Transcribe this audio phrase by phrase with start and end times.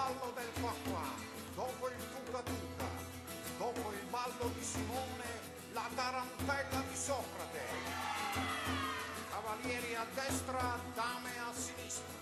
[0.00, 1.08] ballo del qua qua,
[1.54, 2.88] dopo il tuca tuca,
[3.58, 5.28] dopo il ballo di Simone,
[5.74, 7.60] la tarantella di Socrate.
[9.30, 12.18] Cavalieri a destra, dame a sinistra.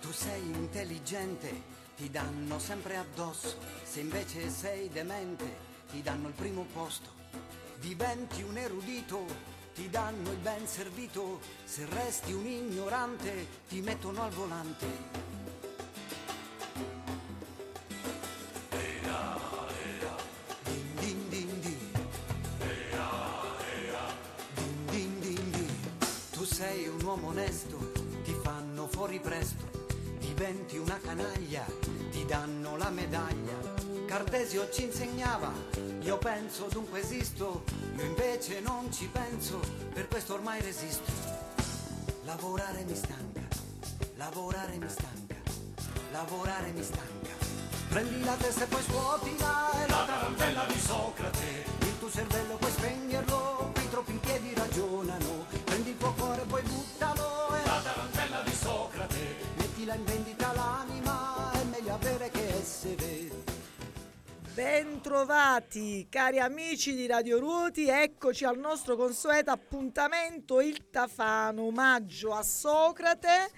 [0.00, 1.62] Tu sei intelligente,
[1.96, 3.58] ti danno sempre addosso.
[3.82, 7.10] Se invece sei demente, ti danno il primo posto.
[7.78, 9.26] Diventi un erudito,
[9.74, 11.40] ti danno il ben servito.
[11.64, 15.39] Se resti un ignorante, ti mettono al volante.
[27.50, 27.78] Onesto,
[28.22, 29.68] ti fanno fuori presto,
[30.20, 31.64] diventi una canaglia,
[32.12, 33.58] ti danno la medaglia.
[34.06, 35.52] Cartesio ci insegnava,
[36.00, 37.64] io penso dunque esisto,
[37.96, 39.60] io invece non ci penso,
[39.92, 41.10] per questo ormai resisto.
[42.22, 43.40] Lavorare mi stanca,
[44.14, 45.36] lavorare mi stanca,
[46.12, 47.08] lavorare mi stanca.
[47.88, 51.69] Prendi la testa e poi scuotila, è la tarantella di Socrate.
[64.62, 72.42] Bentrovati cari amici di Radio Ruoti, eccoci al nostro consueto appuntamento Il Tafano, omaggio a
[72.42, 73.50] Socrate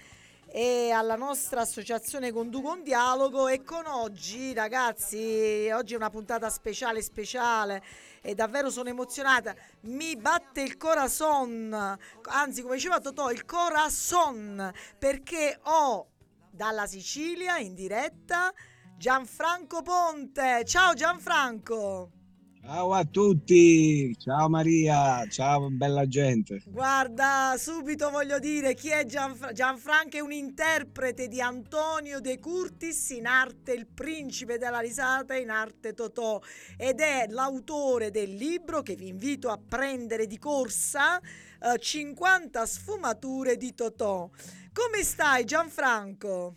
[0.47, 6.49] e alla nostra associazione Conduco un Dialogo e con oggi ragazzi, oggi è una puntata
[6.49, 7.83] speciale speciale
[8.21, 11.97] e davvero sono emozionata, mi batte il corazon,
[12.29, 16.07] anzi come diceva Totò, il corazon perché ho
[16.49, 18.53] dalla Sicilia in diretta
[19.03, 20.63] Gianfranco Ponte.
[20.63, 22.09] Ciao Gianfranco.
[22.61, 26.63] Ciao a tutti, ciao Maria, ciao bella gente.
[26.67, 33.09] Guarda, subito voglio dire chi è Gianfra- Gianfranco è un interprete di Antonio De Curtis
[33.09, 36.39] in arte Il principe della risata in arte Totò
[36.77, 43.57] ed è l'autore del libro che vi invito a prendere di corsa eh, 50 sfumature
[43.57, 44.29] di Totò.
[44.71, 46.55] Come stai Gianfranco?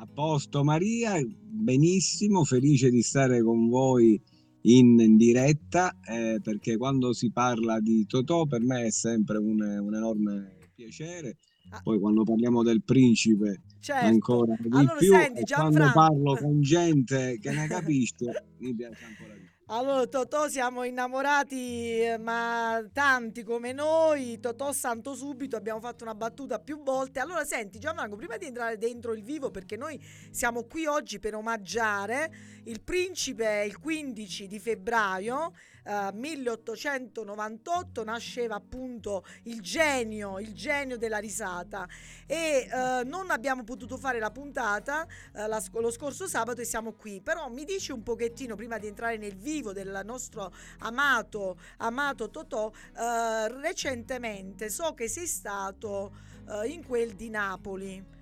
[0.00, 4.20] A posto Maria, benissimo, felice di stare con voi
[4.62, 9.60] in, in diretta eh, perché quando si parla di Totò per me è sempre un,
[9.60, 11.38] un enorme piacere.
[11.70, 11.80] Ah.
[11.82, 14.06] Poi quando parliamo del principe Certo.
[14.06, 19.34] ancora di Allora, più senti, quando parlo con gente che ne capisce mi piace ancora
[19.34, 19.37] più.
[19.70, 24.40] Allora, Totò siamo innamorati, eh, ma tanti come noi.
[24.40, 27.20] Totò santo subito, abbiamo fatto una battuta più volte.
[27.20, 31.34] Allora, senti, Gianfranco, prima di entrare dentro il vivo, perché noi siamo qui oggi per
[31.34, 32.30] omaggiare
[32.64, 35.52] il principe il 15 di febbraio
[35.88, 41.88] eh, 1898, nasceva appunto il genio, il genio della risata.
[42.26, 46.92] E eh, non abbiamo potuto fare la puntata eh, la lo scorso sabato e siamo
[46.92, 47.22] qui.
[47.22, 52.70] Però mi dici un pochettino prima di entrare nel vivo del nostro amato, amato Totò,
[52.70, 56.12] eh, recentemente so che sei stato
[56.48, 58.16] eh, in quel di Napoli.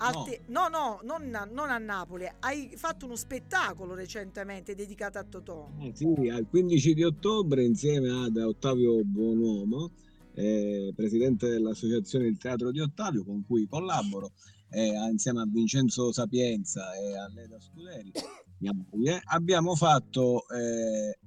[0.00, 0.22] Al No.
[0.24, 2.24] te- no, no, non a, non a Napoli.
[2.40, 5.70] Hai fatto uno spettacolo recentemente dedicato a Totò.
[5.80, 9.90] Eh sì, al 15 di ottobre insieme ad Ottavio Buonuomo,
[10.34, 14.32] eh, presidente dell'associazione Il Teatro di Ottavio, con cui collaboro,
[14.70, 18.12] eh, insieme a Vincenzo Sapienza e a Leda Scuderi,
[18.58, 21.18] mia moglie, abbiamo fatto eh,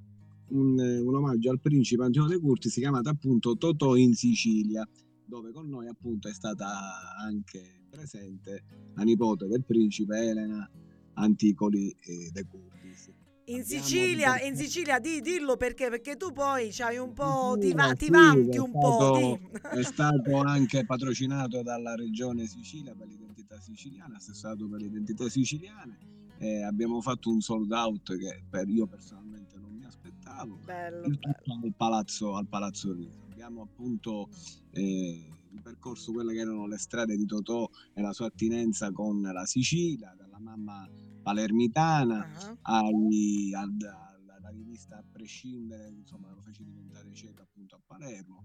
[0.48, 4.88] un, un omaggio al principe Antonio De Curtis chiamato appunto Totò in Sicilia,
[5.26, 8.64] dove con noi appunto è stata anche presente
[8.94, 10.68] la nipote del principe Elena
[11.14, 13.10] Anticoli eh, De Curtis.
[13.46, 17.92] In Sicilia, in Sicilia, di, dillo perché, perché tu poi c'hai un po', ti, va-
[17.92, 19.38] ti vanti è un po'.
[19.50, 19.76] stato-.
[19.76, 25.94] È stato anche patrocinato dalla regione Sicilia per l'identità siciliana, assessato per l'identità siciliana.
[26.38, 30.58] Eh, abbiamo fatto un sold out che per io personalmente non mi aspettavo.
[30.64, 31.18] Bello, bello.
[31.62, 33.26] al palazzo, al palazzo Riso.
[33.28, 34.28] Abbiamo appunto
[34.70, 35.26] eh,
[35.60, 40.14] percorso quelle che erano le strade di Totò e la sua attinenza con la Sicilia,
[40.16, 40.88] dalla mamma
[41.22, 48.44] palermitana al- alla, rivista a prescindere, insomma, lo fece diventare cieca appunto a Palermo.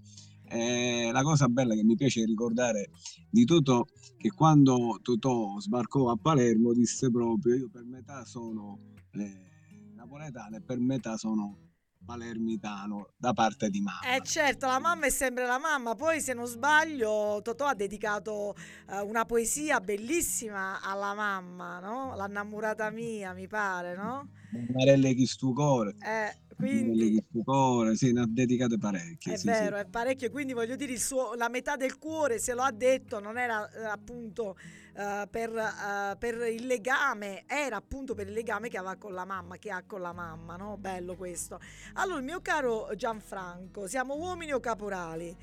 [0.49, 2.89] Eh, la cosa bella che mi piace ricordare
[3.29, 3.85] di Totò
[4.17, 10.61] che quando Totò sbarcò a Palermo disse proprio io per metà sono eh, napoletano e
[10.61, 11.66] per metà sono
[12.07, 14.15] palermitano da parte di mamma.
[14.15, 18.55] Eh certo, la mamma è sempre la mamma, poi se non sbaglio Totò ha dedicato
[18.89, 22.15] eh, una poesia bellissima alla mamma, no?
[22.15, 24.29] La innamorata mia, mi pare, no?
[24.73, 25.95] Marelle chi stu cuore.
[25.99, 29.33] Eh, quindi stu cuore, sì, ne ha dedicate parecchie.
[29.33, 29.81] è sì, vero, sì.
[29.83, 30.29] è parecchio.
[30.31, 33.69] Quindi voglio dire, il suo- la metà del cuore se lo ha detto, non era
[33.71, 34.57] eh, appunto
[34.95, 39.25] eh, per, eh, per il legame, era appunto per il legame che aveva con la
[39.25, 40.77] mamma, che ha con la mamma, no?
[40.77, 41.59] Bello questo.
[41.93, 45.35] Allora, mio caro Gianfranco, siamo uomini o caporali?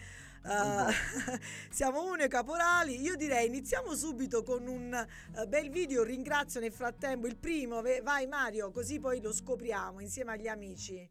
[0.46, 3.00] Eh, siamo uomini o caporali.
[3.00, 6.02] Io direi iniziamo subito con un eh, bel video.
[6.02, 7.80] Ringrazio nel frattempo il primo.
[8.02, 11.10] Vai Mario, così poi lo scopriamo insieme agli amici.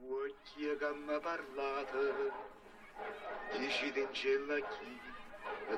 [0.00, 2.32] Occhia che mi parlate,
[3.58, 5.00] dici in cielo a chi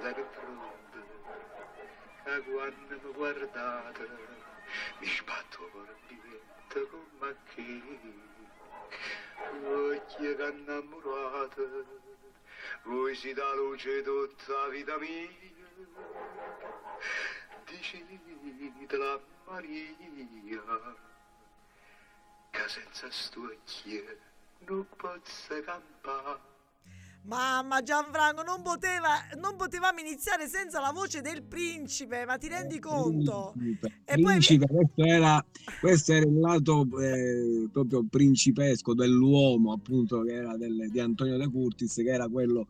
[0.00, 0.98] da che fronte,
[2.24, 4.08] e quando mi guardate,
[4.98, 7.82] mi sbatto per diventa come che,
[9.66, 12.18] occhia che innamorate,
[12.82, 15.28] voi siete la luce tutta vita mia,
[17.64, 19.94] dicite la Maria
[22.50, 24.18] che senza stucchie
[24.66, 26.49] non posso campare.
[27.22, 29.08] Mamma Gianfranco, non, poteva,
[29.40, 33.52] non potevamo iniziare senza la voce del principe, ma ti rendi conto?
[33.56, 35.44] Principe, E poi- Principe, questo, era,
[35.80, 41.48] questo era il lato eh, proprio principesco dell'uomo, appunto, che era del- di Antonio De
[41.48, 42.66] Curtis, che era quello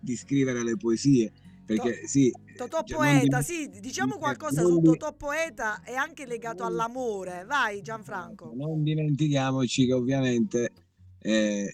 [0.00, 1.30] di scrivere le poesie.
[1.66, 5.94] Perché sì, Totò cioè, non poeta, di- sì, diciamo qualcosa non su Totò poeta è
[5.94, 7.44] anche legato all'amore.
[7.46, 8.50] Vai Gianfranco.
[8.56, 10.72] Non dimentichiamoci che ovviamente
[11.20, 11.72] eh,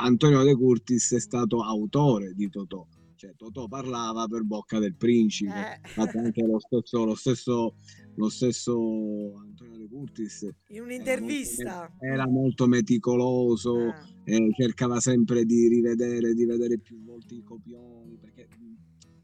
[0.00, 2.86] Antonio De Curtis è stato autore di Totò,
[3.16, 5.80] cioè Totò parlava per bocca del principe.
[5.96, 7.74] Eh, anche lo stesso, lo stesso,
[8.14, 10.48] lo stesso Antonio De Curtis.
[10.68, 11.92] In un'intervista.
[11.98, 18.16] era molto meticoloso, Ah, eh, cercava sempre di rivedere, di vedere più volte i copioni,
[18.20, 18.46] perché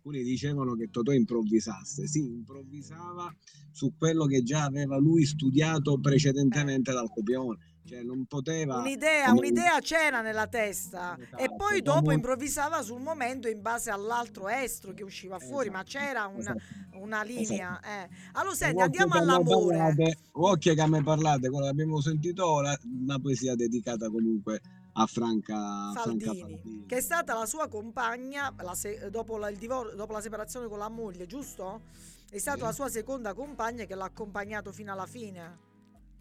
[0.05, 3.33] alcuni dicevano che Totò improvvisasse, sì, improvvisava
[3.71, 8.79] su quello che già aveva lui studiato precedentemente dal copione, cioè non poteva...
[8.79, 13.61] Un'idea, come- un'idea c'era nella testa e Esatto, poi dopo come- improvvisava sul momento in
[13.61, 16.61] base all'altro estro che usciva fuori, ma Esatto, c'era una, esatto.
[16.99, 17.81] una linea.
[17.81, 18.09] eh.
[18.33, 19.77] Allora E senti, andiamo all'amore.
[19.77, 24.61] parlate- Occhio che me parlate, quello che abbiamo sentito ora, una poesia dedicata comunque
[24.97, 26.87] a Franca, Franca Faldini, Faldini.
[26.87, 30.69] che è stata la sua compagna la se- dopo, la, il divor- dopo la separazione
[30.69, 31.83] con la moglie, giusto?
[32.31, 32.63] È stata Sì.
[32.65, 35.73] la sua seconda compagna che l'ha accompagnato fino alla fine.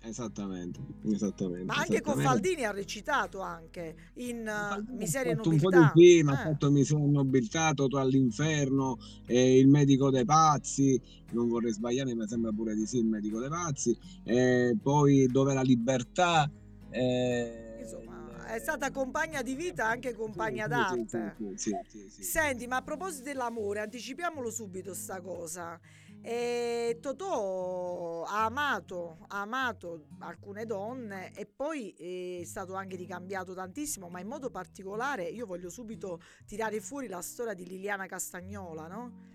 [0.06, 1.64] Esattamente, esattamente.
[1.64, 2.24] Ma anche con esattamente.
[2.24, 5.92] Faldini ha recitato anche in uh, Miseria e fatto un po' Nobiltà.
[5.94, 11.00] di film, ha Eh, fatto Miseria e Nobiltà, Toto all'inferno, eh, Il medico dei pazzi,
[11.32, 15.54] non vorrei sbagliare, mi sembra pure di sì, Il medico dei pazzi, eh, poi Dove
[15.54, 16.52] la libertà.
[16.90, 21.36] eh, Insomma, è stata compagna di vita, anche compagna d'arte.
[21.56, 22.24] sì, sì, sì.
[22.24, 25.80] Senti, ma a proposito dell'amore, anticipiamolo subito sta cosa.
[26.26, 33.54] Eh, Totò ha amato, ha amato alcune donne e poi eh, è stato anche ricambiato
[33.54, 38.88] tantissimo, ma in modo particolare io voglio subito tirare fuori la storia di Liliana Castagnola,
[38.88, 39.32] no?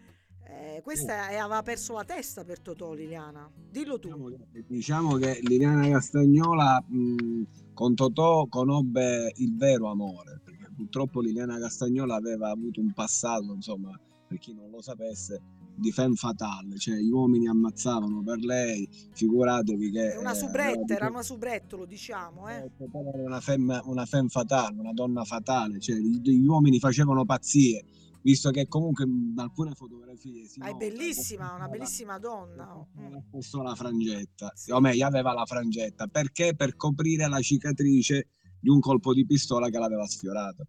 [0.46, 3.50] Eh, questa è- aveva perso la testa per Totò, Liliana.
[3.54, 4.08] Dillo tu.
[4.08, 11.20] Diciamo che, diciamo che Liliana Castagnola mh, con Totò conobbe il vero amore, perché purtroppo
[11.20, 13.90] Liliana Castagnola aveva avuto un passato, insomma,
[14.26, 15.42] per chi non lo sapesse,
[15.78, 20.16] di femme fatale, cioè gli uomini ammazzavano per lei, figuratevi che...
[20.18, 22.56] Una eh, subretta, era una subretto, lo diciamo, eh.
[22.56, 27.24] eh, era una femme, una femme fatale, una donna fatale, cioè gli, gli uomini facevano
[27.24, 27.84] pazzie,
[28.22, 32.76] visto che comunque in alcune fotografie si Ma è bellissima, una bellissima donna.
[32.76, 32.88] oh.
[32.98, 33.16] Mm.
[33.28, 34.70] spesso la frangetta, Sì.
[34.72, 36.54] o meglio aveva la frangetta, perché?
[36.54, 38.28] Per coprire la cicatrice
[38.60, 40.64] di un colpo di pistola che l'aveva sfiorata.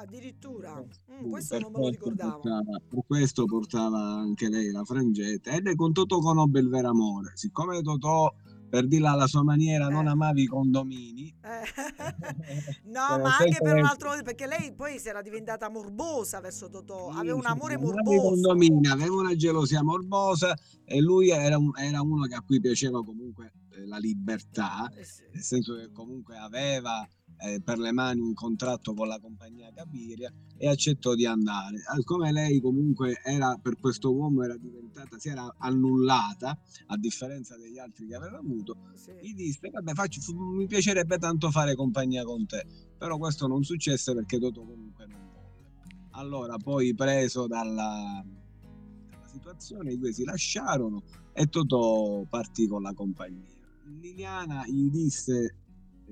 [0.00, 2.40] Addirittura, Mm, Per questo non me lo ricordavo.
[2.40, 6.90] portava- per questo portava anche lei la frangetta ed è con Totò conobbe il vero
[6.90, 7.32] amore.
[7.34, 8.32] Siccome Totò,
[8.68, 10.10] per dirla alla sua maniera, non Eh.
[10.10, 11.62] amava i condomini, Eh,
[12.84, 16.38] no, Cioè, ma anche per un altro motivo, perché lei poi si era diventata morbosa
[16.40, 18.20] verso Totò, Sì, aveva un sì, amore non i morboso.
[18.28, 23.02] condomini, aveva una gelosia morbosa e lui era, un- era uno che a cui piaceva
[23.02, 25.24] comunque eh, la libertà Eh sì.
[25.32, 27.04] nel senso che comunque aveva
[27.40, 31.78] eh, per le mani un contratto con la compagnia Cabiria e accettò di andare.
[32.04, 37.78] Come lei comunque era per questo uomo era diventata, si era annullata, a differenza degli
[37.78, 39.12] altri che aveva avuto, Sì.
[39.20, 42.66] gli disse vabbè faccio, mi piacerebbe tanto fare compagnia con te,
[42.96, 46.08] però questo non successe perché Totò comunque non volle.
[46.12, 51.02] Allora poi preso dalla, dalla situazione i due si lasciarono
[51.32, 53.56] e Totò partì con la compagnia.
[54.00, 55.54] Liliana gli disse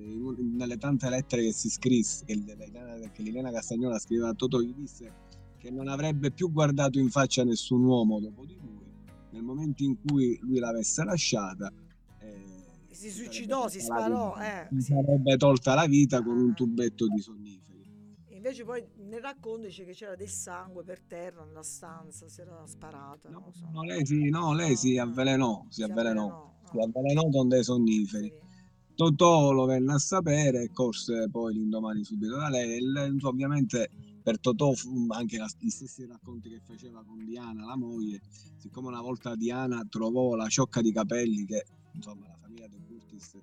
[0.01, 2.35] nelle tante lettere che si scrisse, che
[3.13, 5.13] che Liliana Castagnola scriveva a Totò, gli disse
[5.59, 8.85] che non avrebbe più guardato in faccia nessun uomo dopo di lui.
[9.31, 11.73] Nel momento in cui lui l'avesse lasciata,
[12.21, 16.55] eh, si suicidò, si sparò, eh, si sarebbe tolta la vita con un Ah.
[16.55, 17.65] tubetto di sonniferi.
[18.31, 22.65] Invece poi nel racconto dice che c'era del sangue per terra nella stanza, si era
[22.67, 23.69] sparata, No, lo so.
[23.73, 27.65] no, lei si, no, lei si avvelenò, si si avvelenò, avvelenò, si avvelenò con dei
[27.65, 28.29] sonniferi.
[28.29, 28.45] Sì.
[28.97, 32.79] Totò lo venne a sapere e corse poi l'indomani subito da lei.
[32.79, 33.91] E ovviamente
[34.23, 38.23] per Totò fu anche la- gli stessi racconti che faceva con Diana, la moglie,
[38.57, 43.39] siccome una volta Diana trovò la ciocca di capelli che insomma la famiglia De Curtis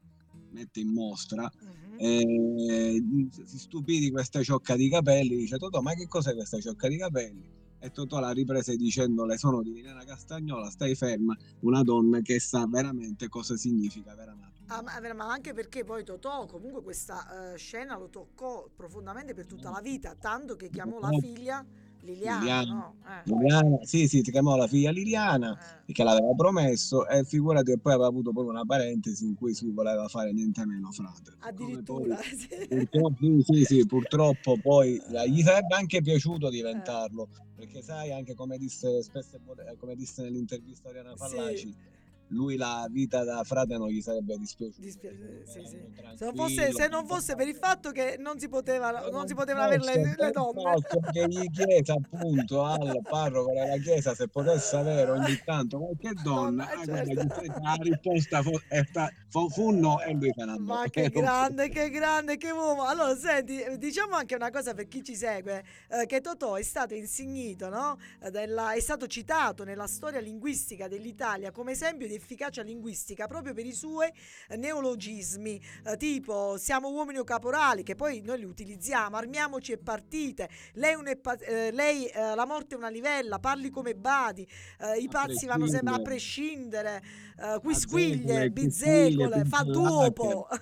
[0.52, 1.50] mette in mostra,
[1.98, 3.04] e
[3.46, 6.98] si stupì di questa ciocca di capelli, dice Totò ma che cos'è questa ciocca di
[6.98, 7.48] capelli?
[7.80, 12.66] E Totò la riprese dicendole sono di Liliana Castagnola, stai ferma, una donna che sa
[12.68, 14.53] veramente cosa significa vera natura.
[14.76, 19.46] Ah, ma, ma anche perché poi Totò comunque questa eh, scena lo toccò profondamente per
[19.46, 21.64] tutta la vita, tanto che chiamò la figlia
[22.02, 22.74] Liliana, Liliana.
[22.74, 22.96] no?
[23.08, 25.94] Eh, Liliana, sì, sì, si chiamò la figlia Liliana eh.
[25.94, 29.70] che l'aveva promesso e figurati che poi aveva avuto poi una parentesi in cui si
[29.70, 31.36] voleva fare niente meno frate.
[31.38, 32.68] Poi- Addirittura, sì.
[32.68, 38.58] Purtroppo, sì, sì, purtroppo poi eh, gli sarebbe anche piaciuto diventarlo, perché sai anche come
[38.58, 41.93] disse spesso eh, come disse nell'intervista a Ariana Fallaci, Sì.
[42.34, 44.82] Lui la vita da frate non gli sarebbe dispiaciuta.
[44.82, 45.78] Dispia- perché sì, sì.
[46.16, 49.34] Se non, fosse, se non fosse per il fatto che non si, poteva, non si
[49.34, 50.82] potevano avere le, le donne.
[51.12, 56.44] Che gli chiese appunto al parroco della chiesa se potesse avere ogni tanto qualche donna,
[56.44, 57.60] Donna, eh, ah, guarda, certo.
[57.62, 60.74] la risposta fu, è sta- fu, fu no e lui se ne andò.
[60.74, 62.86] Ma che grande, che grande, che uomo.
[62.86, 66.64] Allora, senti, eh, diciamo anche una cosa per chi ci segue, eh, che Totò è
[66.64, 67.98] stato insignito, no?
[68.32, 73.66] Della- è stato citato nella storia linguistica dell'Italia come esempio di efficacia linguistica proprio per
[73.66, 74.10] i suoi
[74.58, 80.50] neologismi, eh, tipo siamo uomini o caporali, che poi noi li utilizziamo, armiamoci e partite,
[80.74, 84.48] lei, pa- eh, lei, eh, la morte è una livella, parli come badi,
[84.80, 87.02] eh, i pazzi vanno sempre a prescindere.
[87.38, 90.48] eh, quisquiglie, bizzecole, fa duopo.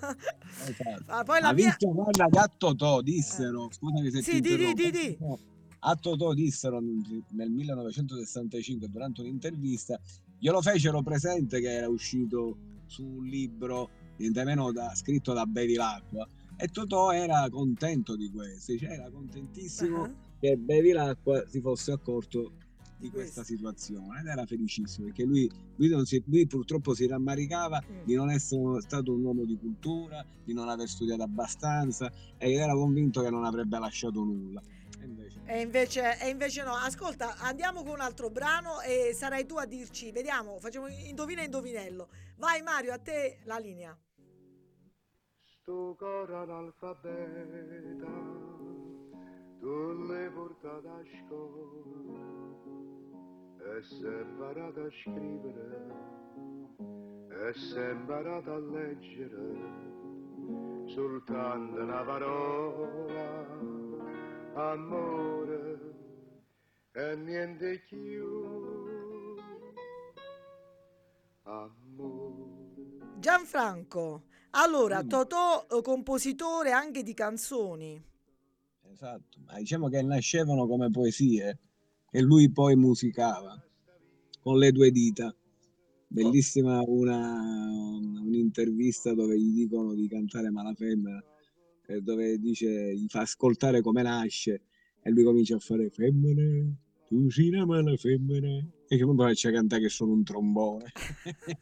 [0.64, 1.04] Esatto.
[1.06, 1.76] Ah, poi la Ha mia...
[1.76, 5.18] visto guarda che a Totò dissero, scusami se Sì, ti di, di, di, di.
[5.80, 10.00] a Totò dissero nel 1965 durante un'intervista,
[10.42, 12.56] glielo fecero presente che era uscito
[12.86, 18.76] su un libro niente meno da, scritto da Bevilacqua e Totò era contento di questo,
[18.76, 22.54] cioè era contentissimo Ah, che Bevilacqua si fosse accorto
[22.96, 27.80] di questa situazione ed era felicissimo perché lui, lui, non si- lui purtroppo si rammaricava
[27.88, 28.04] Mm.
[28.04, 32.74] di non essere stato un uomo di cultura, di non aver studiato abbastanza e era
[32.74, 34.60] convinto che non avrebbe lasciato nulla.
[35.02, 39.44] E invece, E invece, e invece no, ascolta, andiamo con un altro brano e sarai
[39.46, 42.08] tu a dirci, vediamo, facciamo indovina indovinello.
[42.36, 43.98] Vai Mario, a te la linea.
[45.40, 48.06] Sto coro analfabeta,
[49.58, 52.20] tu l'hai portato a scuola
[53.58, 56.20] e sei imparato a scrivere
[57.28, 59.90] e sei imparato a leggere
[60.86, 63.71] soltanto una parola,
[64.54, 65.78] amore
[66.92, 69.36] e niente più.
[71.44, 72.50] Amore.
[73.18, 75.08] Gianfranco, allora Mm.
[75.08, 78.02] Totò, eh, compositore anche di canzoni.
[78.92, 81.58] esatto, ma diciamo che nascevano come poesie
[82.10, 83.58] che lui poi musicava
[84.40, 85.34] con le due dita.
[86.08, 87.40] Bellissima una,
[88.20, 91.24] un'intervista dove gli dicono di cantare Malafemmina,
[92.00, 94.62] dove dice, gli fa ascoltare come nasce
[95.02, 99.82] e lui comincia a fare femmine, tu sei una malafemmina e che poi faccia cantare
[99.82, 100.84] che sono un trombone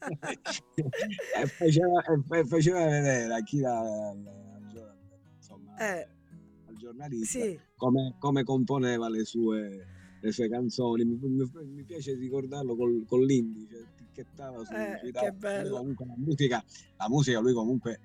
[0.74, 2.02] e, faceva,
[2.38, 4.96] e faceva vedere a chi la, la-
[5.36, 6.08] insomma, Eh,
[6.66, 9.86] al giornalista sì, come, come componeva le sue,
[10.20, 11.04] le sue canzoni.
[11.04, 15.78] Mi, mi- mi piace ricordarlo col, con l'indice, ticchettava su, Eh, che bello.
[15.78, 16.64] Comunque la musica,
[16.96, 18.00] la musica lui comunque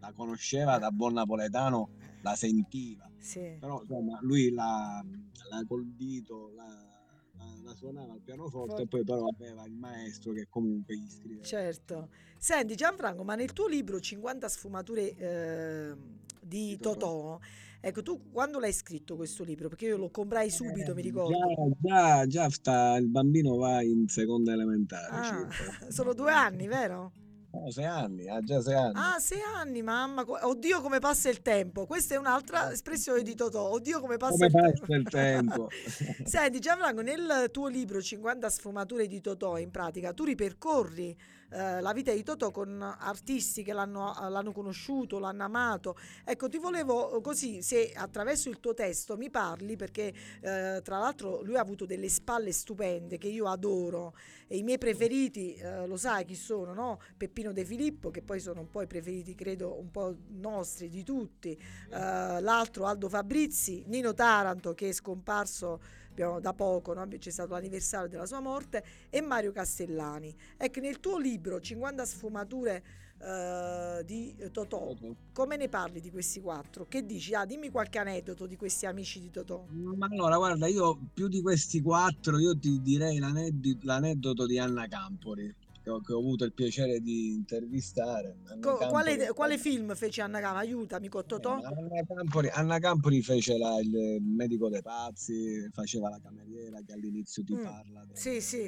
[0.00, 1.90] la conosceva da buon napoletano,
[2.22, 3.56] la sentiva, sì.
[3.58, 5.04] però insomma lui la,
[5.50, 8.82] la col dito la, la- la suonava al pianoforte Forte.
[8.82, 11.42] e poi però aveva il maestro che comunque gli scriveva.
[11.44, 12.08] Certo.
[12.38, 15.94] Senti Gianfranco, ma nel tuo libro 50 sfumature eh,
[16.40, 16.98] di Di Totò.
[16.98, 17.38] Totò,
[17.80, 19.68] ecco tu quando l'hai scritto questo libro?
[19.68, 21.36] Perché io lo comprai subito, mi Eh, ricordo.
[21.36, 25.08] Già, già, già sta, il bambino va in seconda elementare.
[25.10, 25.48] Ah,
[25.90, 27.12] sono due anni, vero?
[27.50, 28.92] No, sei anni, ha già sei anni.
[28.94, 30.22] Ah, sei anni, mamma.
[30.26, 31.86] Oddio, come passa il tempo.
[31.86, 33.70] Questa è un'altra espressione di Totò.
[33.70, 34.94] Oddio, come passa Come il passa tempo.
[34.94, 35.68] il tempo.
[36.24, 41.16] Senti, Gianfranco, nel tuo libro 50 sfumature di Totò, in pratica, tu ripercorri
[41.50, 45.96] eh, la vita di Totò con artisti che l'hanno, l'hanno conosciuto, l'hanno amato.
[46.24, 50.98] Ecco, ti volevo eh, così, se attraverso il tuo testo mi parli, perché eh, tra
[50.98, 54.14] l'altro lui ha avuto delle spalle stupende che io adoro
[54.46, 57.00] e i miei preferiti, eh, lo sai chi sono, no?
[57.16, 61.02] Peppino De Filippo, che poi sono un po' i preferiti, credo, un po' nostri di
[61.02, 65.80] tutti, eh, l'altro Aldo Fabrizi, Nino Taranto che è scomparso
[66.18, 67.06] abbiamo da poco, no?
[67.06, 70.34] c'è stato l'anniversario della sua morte, e Mario Castellani.
[70.56, 72.82] Ecco, nel tuo libro 50 sfumature
[73.20, 74.94] eh, di Totò,
[75.32, 76.86] come ne parli di questi quattro?
[76.88, 77.34] Che dici?
[77.34, 79.64] Ah, dimmi qualche aneddoto di questi amici di Totò.
[79.68, 84.88] Ma allora, guarda, io più di questi quattro, io ti direi l'aneddoto, l'aneddoto di Anna
[84.88, 85.54] Campori,
[85.88, 88.36] che ho, che ho avuto il piacere di intervistare.
[88.60, 90.58] Co- quale, quale film fece Anna Cama?
[90.58, 91.58] Aiutami con Totò.
[91.58, 96.92] Eh, Anna Campori, Anna Campori fece la- il medico dei pazzi, faceva la cameriera che
[96.92, 98.62] all'inizio ti Mm, parla del- sì, sì.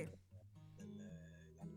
[0.77, 1.09] del-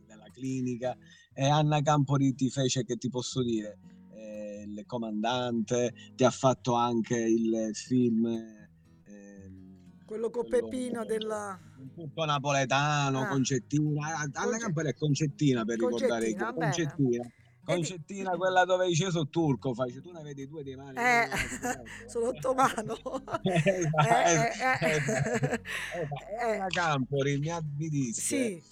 [0.05, 0.95] della clinica
[1.33, 3.77] e Anna Campori ti fece, che ti posso dire,
[4.13, 8.25] eh, il comandante, ti ha fatto anche il film...
[9.05, 9.71] ehm,
[10.05, 11.59] Quello con quello- Peppino della...
[11.93, 13.27] tutto napoletano, Ah.
[13.27, 14.29] Concettina.
[14.31, 16.71] Conce- Campari è Concettina per ricordare Concettina, che bene.
[16.71, 17.31] Concettina.
[17.65, 20.97] Concettina, quella dove dice su turco, fai, tu ne vedi due di mani.
[20.97, 21.29] Eh,
[22.07, 22.97] sono ottomano.
[23.43, 25.61] Eh, Eh, eh, eh,
[26.41, 26.55] eh.
[26.55, 28.63] Anna Campori mi, ha- mi disse Sì, eh,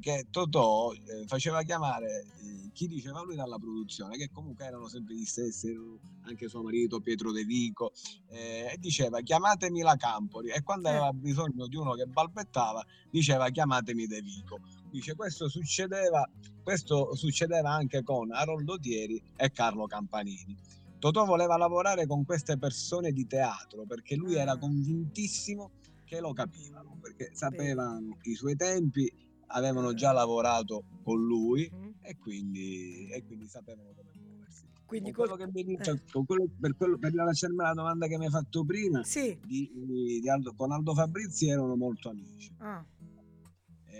[0.00, 5.14] che Totò eh, faceva chiamare eh, chi diceva lui dalla produzione, che comunque erano sempre
[5.14, 5.74] gli stessi,
[6.22, 7.92] anche suo marito Pietro De Vico,
[8.28, 10.92] eh, e diceva chiamatemi la Campori e quando Eh.
[10.92, 14.58] aveva bisogno di uno che balbettava diceva chiamatemi De Vico.
[14.90, 16.28] Dice questo succedeva,
[16.62, 20.56] questo succedeva anche con Aroldo Thieri e Carlo Campanini.
[20.98, 24.58] Totò voleva lavorare con queste persone di teatro perché lui era Ah.
[24.58, 25.70] convintissimo
[26.04, 29.10] che lo capivano, perché sapevano i suoi tempi,
[29.52, 31.94] avevano già lavorato con lui Mhm.
[32.02, 34.66] e quindi, e quindi sapevano come muoversi.
[34.86, 38.26] quindi Con quello mi dice, con quello- per, quello, per lasciarmi la domanda che mi
[38.26, 39.38] hai fatto prima, Sì.
[39.42, 39.70] di,
[40.20, 42.54] di Aldo- con Aldo Fabrizi erano molto amici.
[42.58, 42.84] Ah,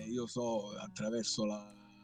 [0.08, 1.56] io so attraverso la,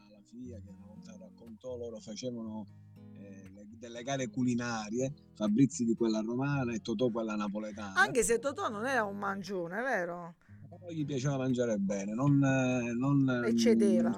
[0.09, 2.65] la FIA che una volta raccontò, loro facevano
[2.95, 7.93] eh, le- delle gare culinarie, Fabrizi di quella romana e Totò quella napoletana.
[7.95, 10.35] Anche se Totò non era un mangione, vero?
[10.69, 14.15] Però gli piaceva mangiare bene, non, non Eccedeva.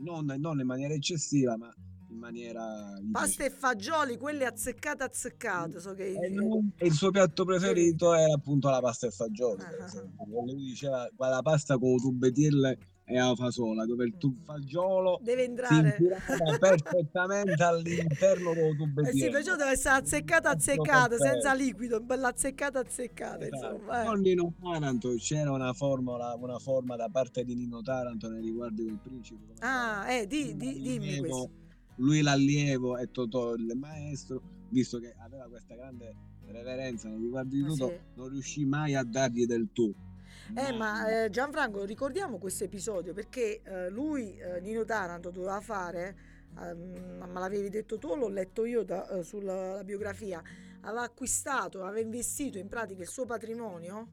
[0.00, 1.72] non, non in maniera eccessiva, ma
[2.10, 6.12] in maniera Pasta e fagioli, quelle azzeccate azzeccate, so che...
[6.12, 9.62] E non- il suo piatto preferito era appunto la pasta e fagioli.
[9.84, 10.26] esempio.
[10.44, 15.96] Lui diceva quella pasta con tubetille e la fasola, dove il tu- fagiolo Deve entrare...
[16.58, 19.18] perfettamente all'interno del Eh tubettiere.
[19.18, 21.24] sì, perciò deve essere azzeccata azzeccata, perfetto.
[21.32, 23.74] senza liquido, bella azzeccata azzeccata, Esatto.
[23.74, 24.02] insomma.
[24.02, 24.06] eh.
[24.06, 28.84] Con Nino Taranto c'era una formula, una forma da parte di Nino Taranto nei riguardi
[28.84, 29.52] del principe.
[29.60, 31.50] Ah, eh, di, di- dimmi questo.
[31.96, 34.40] Lui l'allievo e Totò il maestro,
[34.70, 36.12] visto che aveva questa grande
[36.46, 37.94] reverenza nei riguardi di Ah, Totò, sì.
[38.16, 39.94] non riuscì mai a dargli del tu.
[40.52, 46.16] Eh, ma eh, Gianfranco, ricordiamo questo episodio perché eh, lui, eh, Nino Taranto, doveva fare,
[46.60, 50.42] ehm, ma l'avevi detto tu, l'ho letto io da- eh, sulla la biografia,
[50.82, 54.08] aveva acquistato, aveva investito in pratica il suo patrimonio,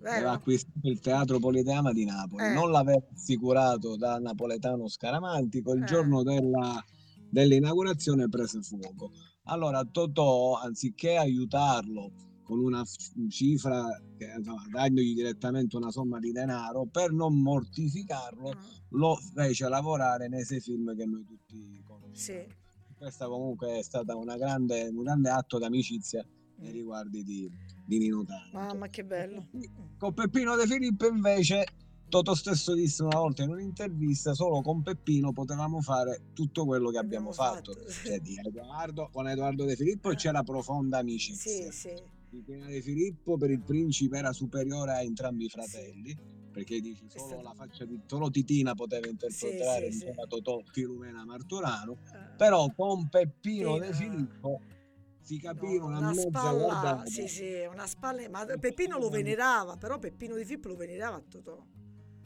[0.00, 0.30] aveva vero?
[0.30, 2.52] acquistato il teatro Politeama di Napoli, Eh.
[2.54, 6.82] non l'aveva assicurato da napoletano scaramantico, il giorno della-
[7.28, 9.10] dell'inaugurazione prese fuoco.
[9.44, 12.12] Allora Totò, anziché aiutarlo
[12.44, 12.82] con una
[13.28, 18.58] cifra, che, insomma, dandogli direttamente una somma di denaro, per non mortificarlo, Ah,
[18.90, 22.14] lo fece lavorare nei sei film che noi tutti conosciamo.
[22.14, 22.62] sì.
[22.96, 26.24] Questa comunque è stata una grande, un grande atto d'amicizia
[26.58, 27.50] nei riguardi di,
[27.86, 28.56] di Nino Taranto.
[28.56, 29.48] Mamma che bello.
[29.98, 31.66] Con Peppino De Filippo invece
[32.08, 36.98] Toto stesso disse una volta in un'intervista solo con Peppino potevamo fare tutto quello che
[36.98, 37.90] abbiamo, Abbiamo fatto, fatto.
[37.90, 40.14] Cioè, di Edoardo, con Edoardo De Filippo Eh.
[40.14, 42.02] c'era profonda amicizia Sì, sì.
[42.42, 46.16] Di De Filippo per il principe era superiore a entrambi i fratelli
[46.50, 50.08] perché dici solo stato- la faccia di solo Titina poteva interpretare sì, sì.
[50.08, 53.92] a Totò Filumena Marturano Eh, però con Peppino Sì, De eh.
[53.92, 54.60] Filippo
[55.20, 59.08] si no, capiva una, una mezza spalla, guardata sì, sì, una spalla, ma Peppino lo
[59.08, 61.64] venerava, però Peppino di Filippo lo venerava a Totò.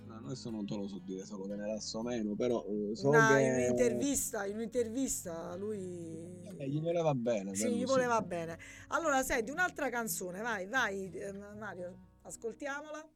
[0.09, 3.09] No, questo non te lo so dire se lo venerasse o meno, però eh, so
[3.11, 7.55] Una- che in un'intervista, in un'intervista lui eh, gli voleva bene.
[7.55, 8.59] sì, gli voleva bene.
[8.89, 13.07] Allora, senti, un'altra canzone, vai, vai eh, Mario, ascoltiamola.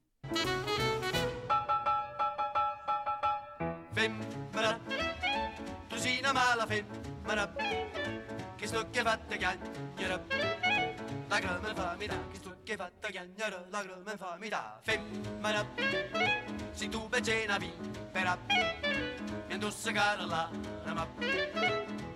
[3.92, 4.80] Femmina,
[5.88, 7.54] tu sei una mala femmina,
[8.56, 10.24] che sto che fatta chiagnere,
[11.40, 15.66] la fa mi dà, che sto che fatta chiagnere, la grama fa mi dà, femmina,
[16.72, 18.38] se tu becce una vipera,
[19.46, 20.50] mi indossa cara la
[20.84, 21.08] nama,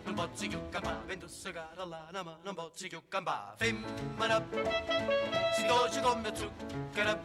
[0.05, 0.61] non pozzi più
[1.09, 4.47] indossa cara la nama, non pozzi più campà, femmina,
[5.55, 7.19] si dolce come zucchero,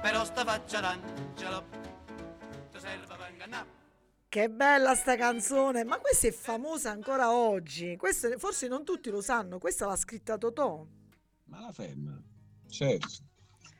[0.00, 1.64] però sta faccia d'angelo,
[2.70, 3.77] ti serve per ingannare.
[4.30, 7.96] Che bella sta canzone, ma questa è famosa ancora oggi.
[7.96, 10.86] Questa, forse non tutti lo sanno, questa l'ha scritta Totò.
[11.44, 12.22] Ma la femmina,
[12.68, 13.08] certo.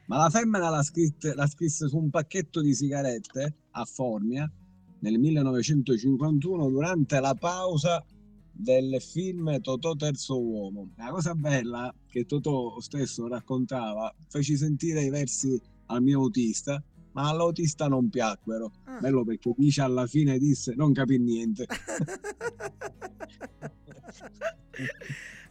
[0.06, 4.50] Ma la femmina l'ha, scritta, l'ha scritta su un pacchetto di sigarette a Formia
[5.00, 8.02] nel 1951 durante la pausa
[8.50, 10.92] del film Totò Terzo Uomo.
[10.96, 16.82] La cosa bella che Totò stesso raccontava, feci sentire i versi al mio autista,
[17.18, 18.70] ma all'autista non piacquero.
[18.84, 19.00] Ah.
[19.00, 21.66] Bello perché dice alla fine disse non capì niente.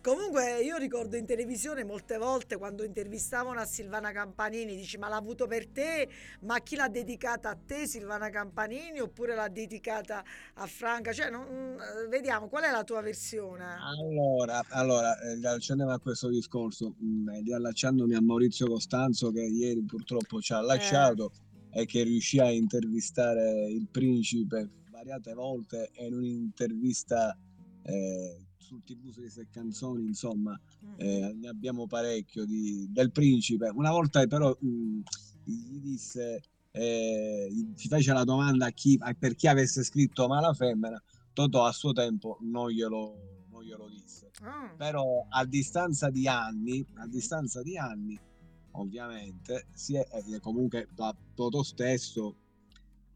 [0.08, 5.18] Comunque io ricordo in televisione molte volte quando intervistavano a Silvana Campanini, dici ma l'ha
[5.18, 6.08] avuto per te,
[6.42, 11.12] ma chi l'ha dedicata a te Silvana Campanini oppure l'ha dedicata a Franca?
[11.12, 13.66] Cioè, non- mm, vediamo qual è la tua versione.
[13.82, 19.84] Allora, allora eh, riallacciandomi a questo discorso, mh, eh, riallacciandomi a Maurizio Costanzo che ieri
[19.84, 21.32] purtroppo ci ha lasciato
[21.72, 27.38] e che riuscì a intervistare il principe svariate volte e in un'intervista
[27.84, 30.94] eh, sul TV Serie Canzoni, insomma, Mm.
[30.98, 33.70] eh, ne abbiamo parecchio di- del principe.
[33.74, 35.00] Una volta però mh,
[35.46, 40.54] gli disse, eh, si fece la domanda a chi, a- per chi avesse scritto Mala
[40.54, 41.02] Femmina,
[41.34, 44.32] Totò a suo tempo non glielo, non glielo disse.
[44.42, 44.74] Ah.
[44.76, 48.20] Però a distanza di anni, a distanza di anni,
[48.80, 52.36] ovviamente, si è, e comunque da Totò stesso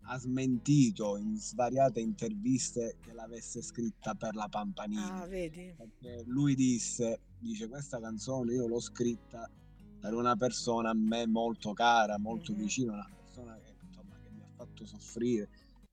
[0.06, 5.74] ha smentito in svariate interviste che l'avesse scritta per la Pampanini Ah, vedi?
[5.76, 9.50] perché lui disse, dice questa canzone io l'ho scritta
[10.00, 12.58] per una persona a me molto cara, molto Mhm.
[12.58, 15.50] vicina, una persona che, insomma, che mi ha fatto soffrire,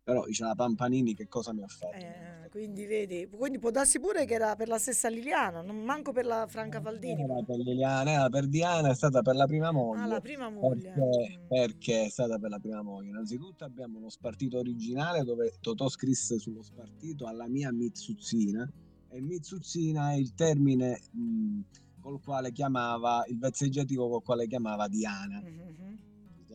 [0.09, 1.95] però dice la Pampanini che cosa mi ha fatto?
[1.95, 6.13] Eh, quindi vedi, quindi può darsi pure che era per la stessa Liliana, non manco
[6.13, 7.21] per la Franca Faldini.
[7.25, 10.01] Era per Liliana, era per Diana, è stata per la prima moglie.
[10.03, 10.93] Ah, la prima moglie.
[10.95, 11.47] Perché, Mm.
[11.47, 13.11] perché è stata per la prima moglie?
[13.11, 18.67] Innanzitutto abbiamo uno spartito originale dove Totò scrisse sullo spartito alla mia Mitsuzzina
[19.11, 21.61] e Mitsuzzina è il termine mh,
[22.01, 25.43] col quale chiamava, il vezzeggiativo col quale chiamava Diana.
[25.43, 26.08] Mhm.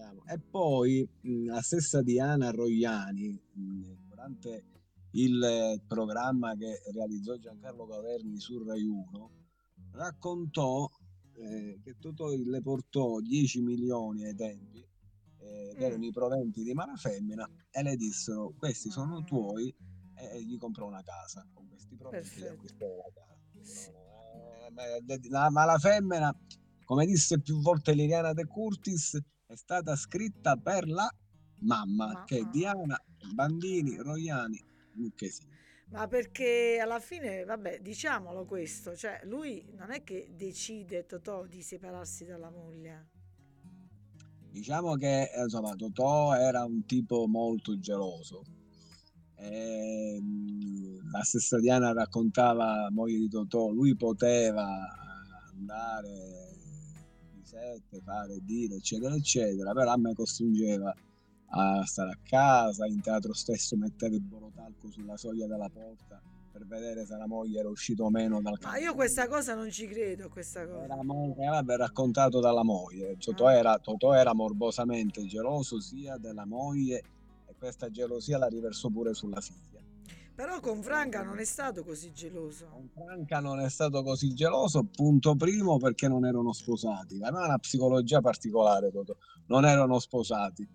[0.03, 0.23] Diciamo.
[0.25, 4.63] E poi mh, la stessa Diana Rogliani, mh, durante
[5.11, 9.31] il eh, programma che realizzò Giancarlo Caverni su Rai 1,
[9.91, 10.89] raccontò
[11.35, 14.79] eh, che Totò le portò 10 milioni ai tempi,
[15.39, 15.81] eh, Mm.
[15.81, 19.73] erano i proventi di Malafemmina, e le dissero questi sono tuoi
[20.15, 21.45] e gli comprò una casa.
[21.53, 23.31] Con questi proventi acquistò una casa.
[24.65, 24.83] Eh, ma-
[25.29, 26.35] La Malafemmina,
[26.85, 29.19] come disse più volte Liliana De Curtis,
[29.53, 31.07] è stata scritta per la
[31.59, 32.43] mamma, Ma- che è.
[32.51, 32.99] Diana
[33.33, 34.59] Bandini Roiani
[34.95, 35.51] Lucchesini.
[35.89, 41.61] Ma perché alla fine, vabbè, diciamolo questo, cioè lui non è che decide Totò di
[41.61, 43.09] separarsi dalla moglie.
[44.49, 48.41] Diciamo che insomma, Totò era un tipo molto geloso.
[49.35, 54.65] Ehm, la stessa Diana raccontava, moglie di Totò, lui poteva
[55.51, 56.52] andare
[57.53, 60.93] di sette, fare, dire, eccetera, eccetera, però a me costringeva
[61.55, 66.19] a stare a casa, in teatro stesso metteva il borotalco sulla soglia della porta
[66.51, 69.71] per vedere se la moglie era uscita o meno dal Ma io questa cosa non
[69.71, 70.83] ci credo, questa cosa.
[70.83, 73.17] era mo- eh, raccontato dalla moglie.
[73.17, 73.53] Totò Ah.
[73.53, 77.01] era, Totò era morbosamente geloso sia della moglie
[77.47, 79.72] e questa gelosia la riversò pure sulla figlia.
[80.35, 82.67] Però con Franca non è stato così geloso.
[82.71, 87.19] Con Franca non è stato così geloso, punto primo perché non erano sposati.
[87.21, 89.15] Aveva una psicologia particolare, Totò.
[89.47, 90.67] Non erano sposati.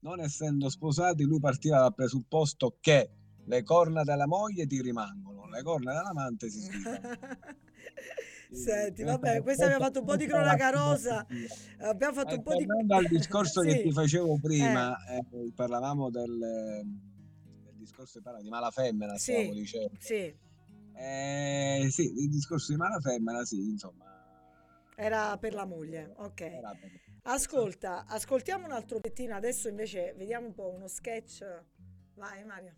[0.00, 3.10] Non essendo sposati, lui partiva dal presupposto che
[3.46, 7.00] le corna della moglie ti rimangono, le corna dell'amante si schifano.
[8.50, 11.26] Senti, vabbè, questa abbiamo fatto un po' di cronaca rosa,
[11.80, 12.64] abbiamo fatto un po' di...
[12.64, 13.82] Tornando al discorso che Sì.
[13.82, 17.17] ti facevo prima, eh, parlavamo del, del
[17.88, 19.32] discorso parla di mala femmina, Sì.
[19.32, 19.90] stavo dicendo.
[19.98, 20.36] Sì,
[21.00, 24.04] Eh, sì, il discorso di mala femmina, sì, insomma.
[24.96, 26.60] era per la moglie, ok.
[27.22, 31.44] Ascolta, ascoltiamo un altro pettino, adesso invece vediamo un po' uno sketch.
[32.14, 32.74] Vai Mario.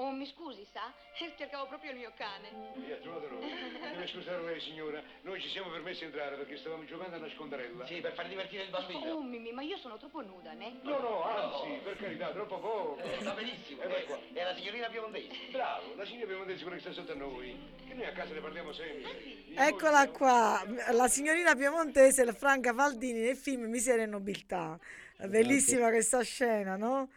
[0.00, 0.94] Oh, mi scusi, sa?
[1.36, 2.48] Cercavo proprio il mio cane.
[2.76, 3.50] Vi ha trovato noi.
[3.80, 5.02] Deve scusare lei, signora.
[5.22, 7.84] Noi ci siamo permessi di entrare perché stavamo giocando a nasconderella.
[7.84, 9.20] Sì, per far divertire il Oh, bambino.
[9.22, 10.78] Mimì, ma io sono troppo nuda, né?
[10.82, 12.98] No, no, anzi, per carità, troppo poco.
[13.02, 13.82] Eh, va benissimo.
[13.82, 14.20] Eh, vai qua.
[14.32, 15.28] È la signorina piemontese.
[15.50, 17.58] Bravo, la signora Piemontese quella che sta sotto a noi.
[17.88, 19.10] Che noi a casa ne parliamo sempre.
[19.56, 24.78] Eccola qua, la signorina piemontese, la Franca Faldini nel film Miseria e Nobiltà.
[25.26, 27.10] Bellissima questa scena, no?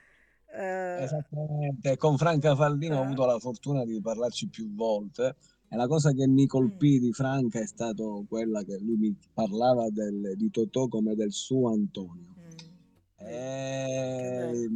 [0.54, 3.06] Eh, Esattamente, con Franca Faldino ho Eh.
[3.06, 5.36] avuto la fortuna di parlarci più volte
[5.70, 7.02] e la cosa che mi colpì Mm.
[7.02, 11.70] di Franca è stato quella che lui mi parlava del- di Totò come del suo
[11.72, 12.36] Antonio.
[12.38, 14.68] mm, e,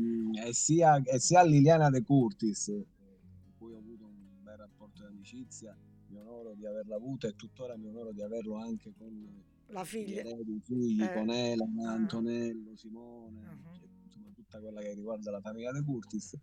[0.48, 2.86] e sia, e sia Liliana De Curtis, eh,
[3.42, 5.76] con cui ho avuto un bel rapporto di amicizia,
[6.08, 10.22] mi onoro di averla avuta e tuttora mi onoro di averlo anche con La figlia.
[10.22, 11.12] i figli, Eh.
[11.14, 11.94] con Elena, Ah.
[11.94, 13.60] Antonello, Simone, Mhm.
[14.56, 16.38] Tutta quella che riguarda la famiglia De Curtis.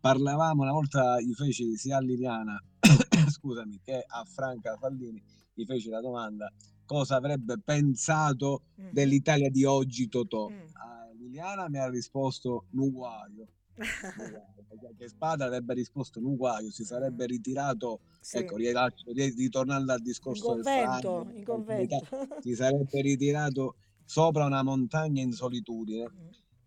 [0.00, 2.62] Parlavamo una volta, gli feci sia a Liliana,
[3.28, 6.50] scusami, che a Franca Fallini, gli feci la domanda
[6.86, 8.90] cosa avrebbe pensato Mm.
[8.92, 10.48] dell'Italia di oggi Totò.
[10.48, 10.60] Mm.
[10.74, 13.48] A Liliana mi ha risposto Nuguaio.
[14.96, 18.38] Che Spada avrebbe risposto Nuguaio, si sarebbe ritirato, Sì.
[18.38, 22.40] ecco, ritornando al in discorso del convento, Franco, in della comunità, convento.
[22.40, 26.10] si sarebbe ritirato sopra una montagna in solitudine.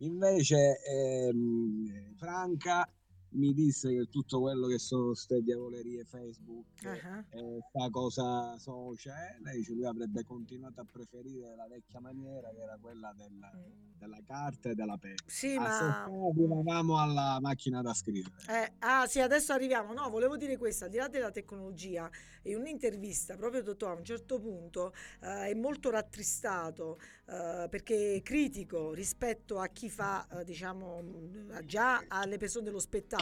[0.01, 2.87] Invece ehm, Franca
[3.33, 9.37] mi disse che tutto quello che sono queste diavolerie Facebook, Ah, eh, sta cosa social,
[9.43, 14.19] lei dice lui avrebbe continuato a preferire la vecchia maniera che era quella del- della
[14.25, 15.21] carta e della penna.
[15.27, 16.03] Sì, A ma...
[16.03, 18.33] Arrivavamo alla macchina da scrivere.
[18.49, 19.93] Eh, ah sì, adesso arriviamo.
[19.93, 22.09] No, volevo dire questo, al di là della tecnologia,
[22.43, 24.91] in un'intervista proprio Totò a un certo punto
[25.21, 31.65] eh, è molto rattristato eh, perché è critico rispetto a chi fa, eh, diciamo, mh,
[31.65, 33.20] già alle persone dello spettacolo,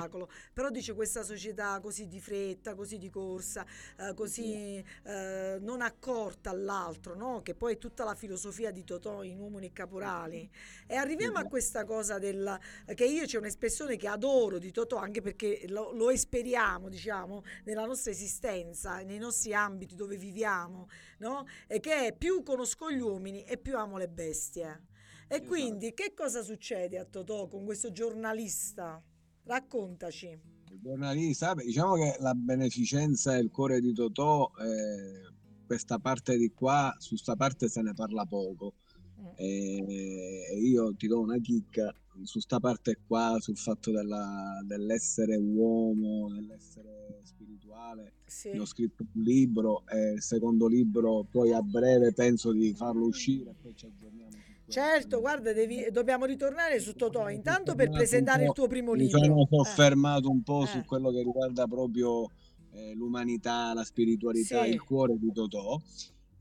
[0.53, 3.65] però dice questa società così di fretta, così di corsa,
[3.97, 7.41] eh, così eh, non accorta all'altro, no?
[7.41, 10.49] che poi è tutta la filosofia di Totò in Uomini e Caporali.
[10.87, 12.57] E arriviamo a questa cosa del
[12.93, 17.85] che io c'è un'espressione che adoro di Totò anche perché lo, lo esperiamo diciamo nella
[17.85, 20.87] nostra esistenza nei nostri ambiti dove viviamo
[21.19, 21.45] no?
[21.67, 24.87] e che è più conosco gli uomini e più amo le bestie
[25.27, 25.47] e Esatto.
[25.47, 29.01] quindi che cosa succede a Totò con questo giornalista
[29.49, 30.39] raccontaci
[30.81, 35.33] giornalista, beh, diciamo che la beneficenza e il cuore di Totò, eh,
[35.65, 38.75] questa parte di qua, su sta parte se ne parla poco.
[39.19, 39.27] Mm.
[39.35, 46.29] E io ti do una chicca su sta parte qua, sul fatto della- dell'essere uomo,
[46.33, 48.13] dell'essere spirituale.
[48.25, 48.51] sì.
[48.51, 53.05] Ne ho scritto un libro e il secondo libro poi a breve penso di farlo
[53.07, 54.48] uscire e poi ci aggiorniamo.
[54.69, 58.93] Certo guarda devi- dobbiamo ritornare su Totò Mi intanto per presentare un il tuo primo
[58.93, 59.47] mi libro sono Eh.
[59.49, 60.85] soffermato un po' su Eh.
[60.85, 62.29] quello che riguarda proprio
[62.71, 64.69] eh, l'umanità, la spiritualità, Sì.
[64.69, 65.81] il cuore di Totò.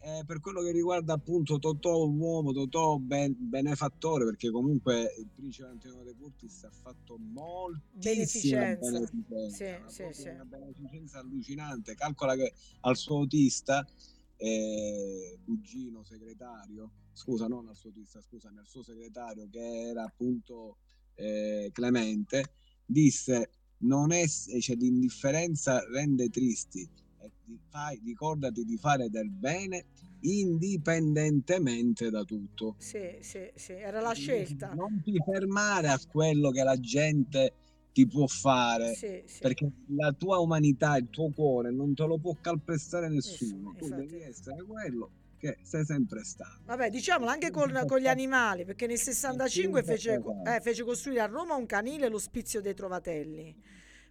[0.00, 5.68] Eh, per quello che riguarda appunto Totò, uomo, Totò ben- benefattore, perché comunque il principe
[5.68, 8.90] Antonio De Curtis ha fatto moltissima Beneficenza.
[8.90, 10.28] beneficenza, Sì, sì.
[10.28, 11.94] una beneficenza allucinante.
[11.94, 13.84] Calcola che al suo autista,
[14.36, 20.76] eh, cugino segretario, scusa, non al suo autista, scusami, al suo segretario che era appunto
[21.16, 22.52] eh, Clemente,
[22.86, 26.88] disse non è, cioè, l'indifferenza rende tristi,
[27.68, 29.84] fai- ricordati di fare del bene
[30.20, 32.74] indipendentemente da tutto.
[32.78, 37.52] sì sì sì era la scelta Non ti fermare a quello che la gente
[37.92, 39.40] ti può fare, sì, sì.
[39.40, 43.74] perché la tua umanità, il tuo cuore non te lo può calpestare Nessuno, nessuno.
[43.76, 46.60] tu devi essere quello che sei sempre stato.
[46.64, 51.26] Vabbè, diciamolo anche con, con gli animali, perché nel 65 fece, eh, fece costruire a
[51.26, 53.56] Roma un canile l'ospizio dei Trovatelli.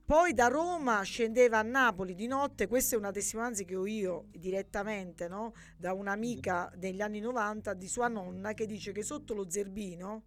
[0.06, 4.28] Poi da Roma scendeva a Napoli di notte, questa è una testimonianza che ho io
[4.32, 5.54] direttamente, no?
[5.78, 10.24] da un'amica degli anni 90 di sua nonna che dice che sotto lo zerbino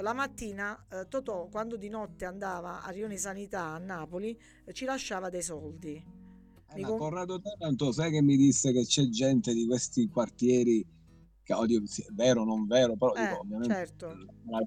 [0.00, 4.84] la mattina eh, Totò quando di notte andava a Rione Sanità a Napoli eh, ci
[4.84, 6.25] lasciava dei soldi.
[6.74, 10.84] Eh, con- Corrado Taranto, sai che mi disse che c'è gente di questi quartieri,
[11.42, 14.08] che oddio, sì, è vero o non vero, però Eh, dico, ovviamente certo.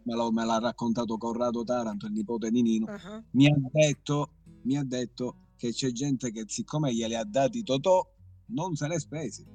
[0.05, 4.31] me, lo- me l'ha raccontato Corrado Taranto, il nipote di Nino, Ah, mi ha detto,
[4.63, 8.07] mi ha detto che c'è gente che siccome glieli ha dati Totò,
[8.47, 9.45] non se l'è spesi.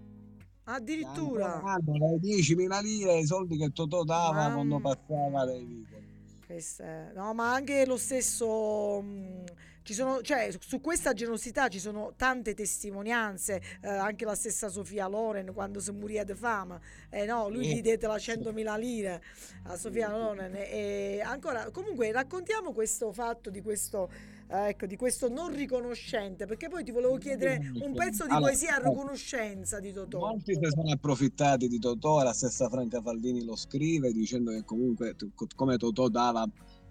[0.66, 1.62] Addirittura.
[1.62, 4.94] Hanno le 10.000 lire, i soldi che Totò dava quando Mamma.
[4.94, 6.12] passava dai vicoli.
[6.46, 9.00] Questa No, ma anche lo stesso.
[9.00, 9.44] mh,
[9.82, 15.06] ci sono, cioè, su questa generosità ci sono tante testimonianze, eh, anche la stessa Sofia
[15.08, 16.80] Loren quando si morì di fama,
[17.10, 19.22] eh, no, lui gli dette la 100.000 lire
[19.64, 20.54] a Sofia Loren.
[20.56, 24.10] E ancora, comunque, raccontiamo questo fatto di questo,
[24.54, 28.50] eh, ecco, di questo non riconoscente, perché poi ti volevo chiedere un pezzo di Allora,
[28.50, 30.18] poesia a eh, riconoscenza di Totò.
[30.18, 35.16] Molti si sono approfittati di Totò, la stessa Franca Faldini lo scrive dicendo che comunque
[35.56, 36.48] come Totò dava,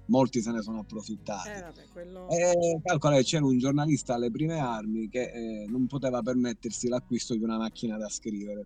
[0.07, 1.49] molti se ne sono approfittati.
[1.49, 2.29] Eh, vabbè, quello...
[2.29, 7.33] E calcola che c'era un giornalista alle prime armi che eh, non poteva permettersi l'acquisto
[7.35, 8.65] di una macchina da scrivere.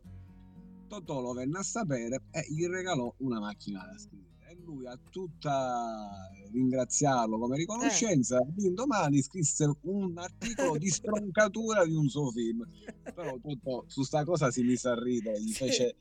[0.87, 4.25] Totò lo venne a sapere e gli regalò una macchina da scrivere.
[4.67, 12.29] Lui a tutta ringraziarlo come riconoscenza, l'indomani scrisse un articolo di stroncatura di un suo
[12.31, 12.67] film.
[13.15, 15.63] Però Totò su sta cosa si mise a ridere, gli Sì.
[15.63, 15.97] fece,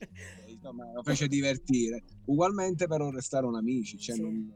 [0.48, 2.02] insomma, lo fece divertire.
[2.24, 4.20] Ugualmente però restarono amici, cioè Sì.
[4.22, 4.52] non-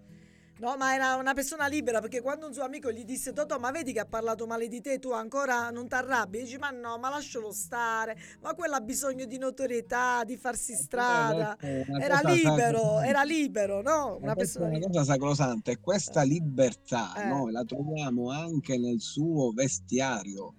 [0.61, 3.70] No, ma era una persona libera perché quando un suo amico gli disse Totò, ma
[3.70, 6.40] vedi che ha parlato male di te, tu ancora non ti arrabbi?
[6.42, 11.57] Dici, ma no, ma lascialo stare, ma quello ha bisogno di notorietà, di farsi strada.
[11.57, 14.18] È una Era libero, era libero, no?
[14.20, 14.92] Una persona una libera.
[14.99, 17.25] cosa sacrosanta e questa libertà Eh.
[17.27, 20.55] noi la troviamo anche nel suo vestiario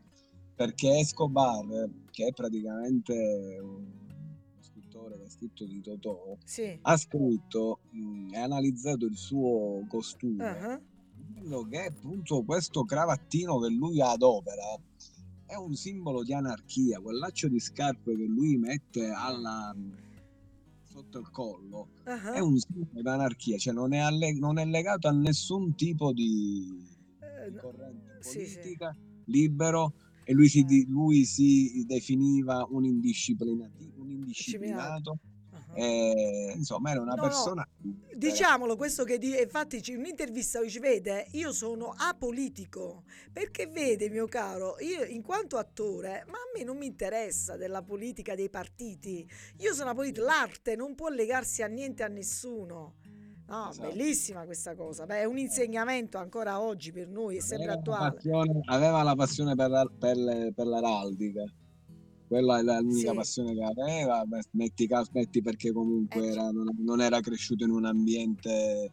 [0.56, 1.66] perché Escobar
[2.12, 3.86] che è praticamente un
[5.12, 6.80] scrittore che ha scritto di Totò Sì.
[6.82, 7.80] ha scritto
[8.32, 10.82] e analizzato il suo costume
[11.16, 14.80] dicendo che appunto questo cravattino che lui adopera
[15.46, 19.76] è un simbolo di anarchia quel laccio di scarpe che lui mette alla
[20.84, 22.34] sotto il collo ah.
[22.34, 26.12] è un simbolo di anarchia, cioè non è, alle- non è legato a nessun tipo
[26.12, 26.86] di,
[27.20, 28.58] Eh, di corrente sì, sì.
[28.58, 29.94] politica, libero,
[30.24, 35.18] e lui si, lui si definiva un, indisciplinati- un indisciplinato,
[35.54, 35.78] Ah.
[35.80, 37.68] e, insomma era una No, no, persona...
[37.82, 38.18] libera.
[38.18, 44.10] Diciamolo questo che di- infatti ci- in un'intervista dice vede io sono apolitico perché vede
[44.10, 48.50] mio caro io in quanto attore ma a me non mi interessa della politica dei
[48.50, 52.96] partiti io sono apolitico l'arte non può legarsi a niente a nessuno
[53.52, 53.88] no Esatto.
[53.90, 58.60] bellissima questa cosa Beh, è un insegnamento ancora oggi per noi è sempre attuale passione-
[58.66, 61.44] aveva la passione per, la- per per l'araldica.
[62.28, 63.16] Quella è l'unica Sì.
[63.18, 64.24] passione che aveva.
[64.52, 68.90] Metti, metti perché comunque Eh, era- non, non era cresciuto in un ambiente.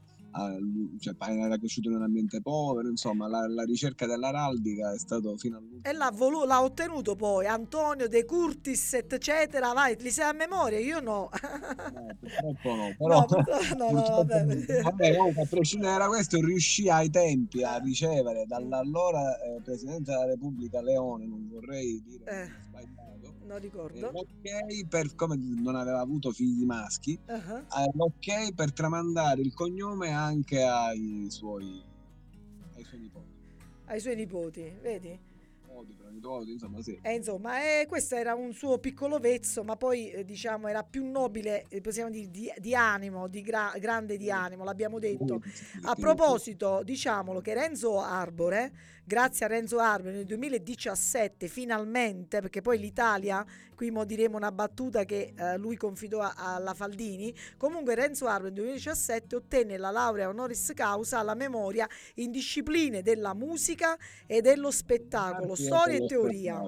[1.01, 5.57] Cioè, era cresciuto in un ambiente povero, insomma, la, la ricerca dell'araldica è stato fino
[5.57, 5.83] all'ultimo.
[5.83, 10.79] e l'ha, volu- l'ha ottenuto poi Antonio De Curtis eccetera vai li sai a memoria
[10.79, 13.27] io no No, purtroppo no, però
[13.77, 14.83] No, no, no, vabbè.
[15.17, 20.81] comunque, a prescindere da questo, riuscì ai tempi a ricevere dall'allora eh, Presidente della Repubblica
[20.83, 22.51] Leone, non vorrei dire Eh.
[22.67, 28.73] sbagliato, non eh, ricordo l'ok per, come non aveva avuto figli maschi, eh, l'ok per
[28.73, 31.83] tramandare il cognome anche ai suoi,
[32.75, 33.27] ai suoi nipoti.
[33.87, 35.27] ai suoi nipoti vedi
[36.47, 36.99] insomma sì.
[37.01, 41.09] E insomma, eh, questo era un suo piccolo vezzo, ma poi eh, diciamo era più
[41.09, 45.41] nobile, eh, possiamo dire, di, di animo, di gra- grande di animo, l'abbiamo detto.
[45.83, 48.73] A proposito, diciamolo che Renzo Arbore,
[49.09, 53.45] grazie a Renzo Arbore nel 2017 finalmente, perché poi l'Italia,
[53.75, 58.51] qui mo diremo una battuta che eh, lui confidò a- alla Faldini, comunque Renzo Arbore
[58.51, 64.71] nel 2017 ottenne la laurea honoris causa alla memoria in discipline della musica e dello
[64.71, 66.61] spettacolo, Arti storia e teoria.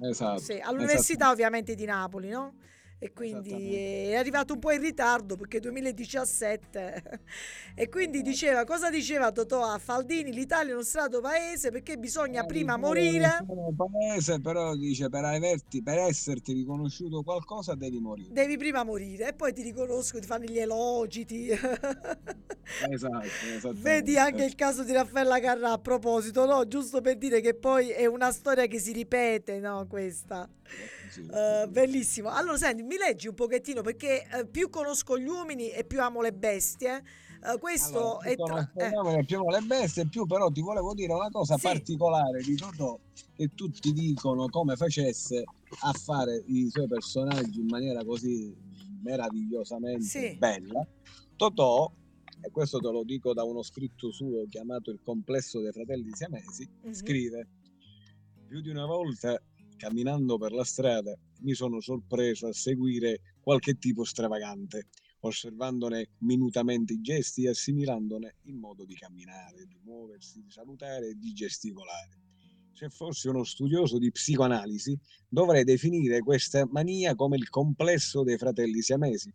[0.00, 0.40] Esatto.
[0.40, 1.32] Sì, all'università esatto.
[1.32, 2.54] ovviamente di Napoli, no?
[3.02, 7.20] E quindi è arrivato un po' in ritardo perché 2017
[7.74, 10.32] e quindi diceva cosa diceva Totò a Faldini?
[10.32, 13.44] l'Italia è uno strato paese perché bisogna Eh, prima morire.
[13.76, 18.30] paese, però dice per, averti, per esserti riconosciuto qualcosa devi morire.
[18.30, 21.48] devi prima morire e poi ti riconosco ti fanno gli elogi ti...
[22.90, 26.66] Esatto, vedi anche il caso di Raffaella Carrà a proposito no?
[26.66, 30.48] giusto per dire che poi è una storia che si ripete no questa
[31.16, 32.30] Eh, bellissimo.
[32.30, 36.20] Allora, senti, mi leggi un pochettino perché eh, più conosco gli uomini e più amo
[36.22, 37.02] le bestie.
[37.44, 38.72] Eh, questo Allora, è più tra-
[39.18, 41.62] eh, più le bestie, più però ti volevo dire una cosa Sì.
[41.62, 42.98] particolare di Totò
[43.34, 45.44] che tutti dicono come facesse
[45.80, 48.54] a fare i suoi personaggi in maniera così
[49.02, 50.36] meravigliosamente Sì.
[50.36, 50.86] bella.
[51.36, 51.90] Totò,
[52.40, 56.68] e questo te lo dico da uno scritto suo chiamato Il complesso dei fratelli siamesi,
[56.84, 56.92] Mhm.
[56.92, 57.48] scrive
[58.46, 59.40] più di una volta
[59.82, 64.86] camminando per la strada mi sono sorpreso a seguire qualche tipo stravagante
[65.22, 71.14] osservandone minutamente i gesti e assimilandone il modo di camminare, di muoversi, di salutare e
[71.14, 72.20] di gesticolare.
[72.72, 74.96] Se fossi uno studioso di psicoanalisi,
[75.28, 79.32] dovrei definire questa mania come il complesso dei fratelli siamesi.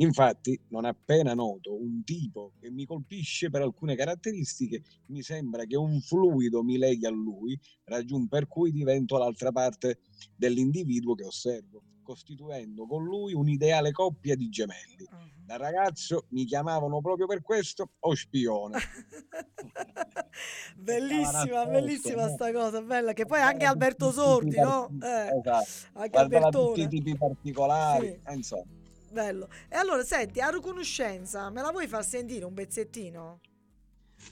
[0.00, 5.76] Infatti, non appena noto un tipo che mi colpisce per alcune caratteristiche, mi sembra che
[5.76, 9.98] un fluido mi leghi a lui, ragion per cui divento l'altra parte
[10.34, 15.06] dell'individuo che osservo, costituendo con lui un'ideale coppia di gemelli.
[15.44, 18.78] Da ragazzo mi chiamavano proprio per questo o spione.
[20.78, 23.12] bellissima, bellissima sta cosa, bella.
[23.12, 24.88] Che poi anche tutti Alberto Sordi, no?
[25.02, 25.68] Eh, Esatto.
[25.92, 26.82] anche Guardava tutti Albertone.
[26.82, 28.20] i tipi particolari, Sì.
[28.24, 28.78] eh, insomma.
[29.10, 29.48] Bello.
[29.68, 33.40] E allora, senti, a riconoscenza, me la vuoi far sentire un pezzettino?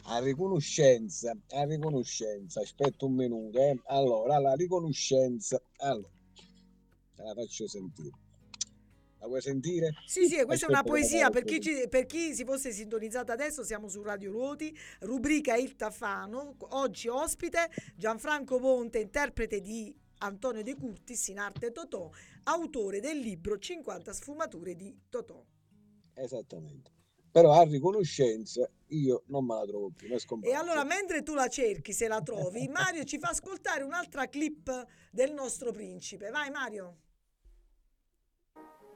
[0.04, 3.80] A riconoscenza, a riconoscenza, aspetta un minuto, eh.
[3.86, 6.08] Allora, la riconoscenza, allora,
[7.14, 8.10] te la faccio sentire.
[9.20, 9.94] La vuoi sentire?
[10.06, 11.30] Sì, sì, questa è una Aspetta poesia.
[11.30, 15.74] Per chi, ci- per chi si fosse sintonizzato adesso, siamo su Radio Ruoti, rubrica Il
[15.74, 16.54] Tafano.
[16.58, 22.10] Oggi ospite Gianfranco Ponte, interprete di Antonio De Curtis in arte Totò,
[22.44, 25.44] autore del libro 50 sfumature di Totò.
[26.14, 26.96] Esattamente.
[27.30, 30.08] Però a riconoscenza io non me la trovo più,
[30.42, 34.86] E allora, mentre tu la cerchi, se la trovi, Mario ci fa ascoltare un'altra clip
[35.10, 36.30] del nostro principe.
[36.30, 36.96] Vai, Mario.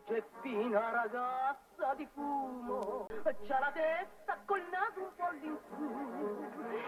[0.08, 5.86] Geppina ragazza di fumo, c'ha la testa col naso un po' all'insù.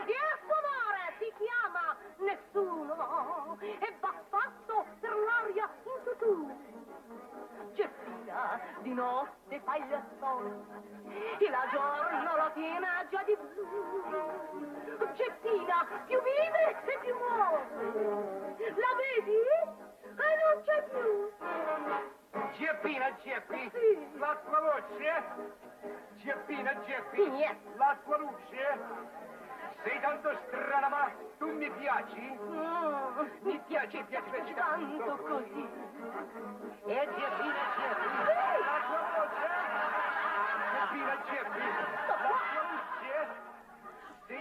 [0.05, 0.94] E a suo amore si
[1.37, 6.51] chiama nessuno e va fatto per l'aria in tutù.
[7.73, 10.53] Geppina di notte fa il sole
[11.39, 14.03] e la giorno la tiene già di blu.
[15.15, 17.67] Geppina più vive e più muore.
[18.75, 19.39] La vedi?
[20.17, 21.33] E non c'è più.
[22.53, 24.19] Geppina, Geppi, Sì.
[24.19, 25.25] la tua voce?
[26.17, 27.57] Geppina, Geppi, Yes.
[27.77, 28.79] la tua luce?
[29.85, 32.21] Sei tanto strana, ma tu mi piaci?
[32.41, 35.69] Mm, mi piace, mi piace tanto così.
[36.87, 38.25] E Geppina, Geppina.
[38.65, 39.53] La tua voce?
[40.73, 42.43] Geppina, Geppi, la tua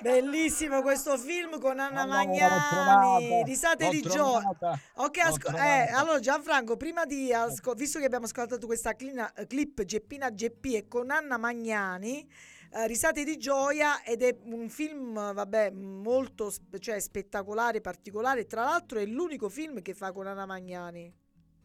[0.01, 4.49] Bellissimo questo film con Anna l'ho Magnani, risate di gioia.
[4.95, 9.83] Ok, asco- eh, allora Gianfranco, prima di asco- visto che abbiamo ascoltato questa clina- clip
[9.83, 12.29] Geppina Geppi e con Anna Magnani,
[12.73, 18.63] eh, Risate di gioia ed è un film, vabbè, molto sp- cioè, spettacolare, particolare, tra
[18.63, 21.13] l'altro è l'unico film che fa con Anna Magnani.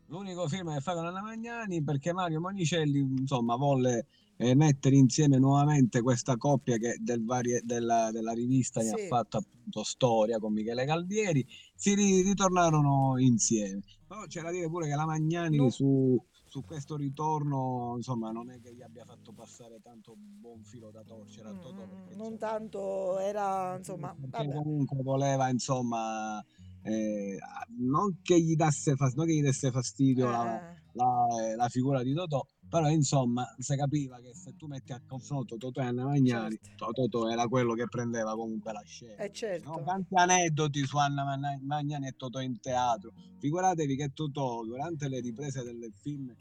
[0.07, 4.07] L'unico film che fa con Anna Magnani perché Mario Monicelli insomma volle
[4.39, 8.95] eh, mettere insieme nuovamente questa coppia che del varie- della, della rivista ne Sì.
[8.95, 11.45] ha fatto appunto storia con Michele Galdieri
[11.75, 15.69] si ri- ritornarono insieme però c'è da dire pure che la Magnani No.
[15.69, 20.91] su, su questo ritorno insomma non è che gli abbia fatto passare tanto buon filo
[20.91, 26.43] da torcere a Mm, Totò mm, perché, non insomma, tanto era, insomma, comunque voleva insomma
[26.83, 27.39] eh,
[27.79, 32.03] non che gli dasse fas- non che gli desse fastidio la, Eh, la, la figura
[32.03, 36.05] di Totò, però insomma si capiva che se tu metti a confronto Totò e Anna
[36.05, 36.91] Magnani, Certo.
[36.93, 39.17] Totò era quello che prendeva comunque la scena.
[39.23, 39.73] eh, certo.
[39.73, 41.25] Sono tanti aneddoti su Anna
[41.63, 43.13] Magnani e Totò in teatro.
[43.39, 46.35] Figuratevi che Totò, durante le riprese del film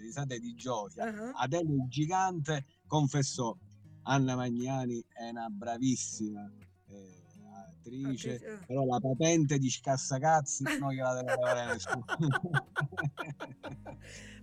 [0.00, 3.56] Risate di gioia, Ah, Adele il gigante confessò
[4.02, 6.50] Anna Magnani è una bravissima
[6.88, 8.66] eh, attrice, Attrice, eh.
[8.66, 12.04] però la patente di scassacazzi non gliela deve avere nessuno.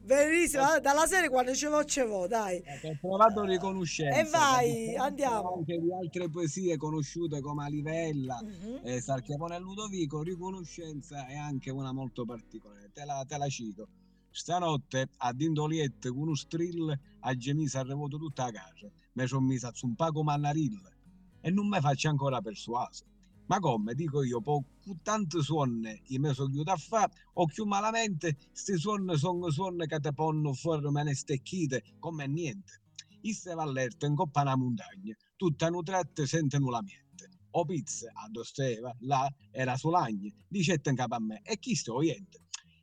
[0.08, 2.64] Bellissimo, allora, dalla serie quando ce l'ho ce l'ho, dai.
[2.84, 4.18] Ho trovato riconoscenza.
[4.18, 5.56] E vai, andiamo.
[5.58, 8.80] Anche di altre poesie conosciute come Alivella, Mhm.
[8.84, 12.90] eh, Sarchiapone e Ludovico, riconoscenza è anche una molto particolare.
[12.94, 13.88] Te la, te la cito.
[14.30, 18.90] Stanotte a Dindoliette con uno strill a gemisa arrivato tutta a casa.
[19.14, 20.96] Mi sono messa su un paco mannarille
[21.42, 23.04] e non mi faccio ancora persuaso.
[23.48, 24.66] Ma come dico io, po'
[25.02, 29.86] tante suonne io mi sono chiuso a fare, o più malamente, sti suonne sono suonne
[29.86, 32.82] che te ponno fuori ne stecchite come niente.
[33.22, 37.30] Isse va all'erta in coppa una montagna, tutta nutrette sentono la miente.
[37.52, 41.96] O pizze a dosteva, là era solagne, dicette in capo a me, e chi sto
[41.96, 42.42] oyente?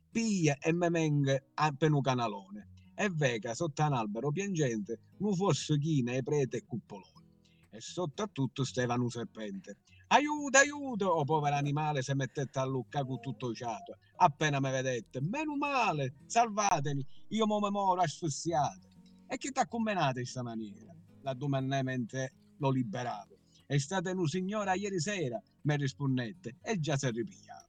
[0.09, 5.77] Piglia e me menghe appena un canalone, e vega sotto un albero piangente, non fosse
[5.77, 7.23] china e prete e cuppolone.
[7.69, 9.77] E sotto a tutto steva un serpente.
[10.07, 11.07] Aiuto, aiuto!
[11.07, 13.97] O povero animale se mettette a lucca con tutto ciato.
[14.17, 18.87] Appena mi vedette, meno male, salvatemi, io mo me moro asfissiato.
[19.27, 20.93] E chi t'ha combinato in sta maniera?
[21.21, 23.35] La domandai mentre lo liberavo.
[23.65, 27.67] È stata una signora ieri sera, mi rispondette, e già si ripigliava.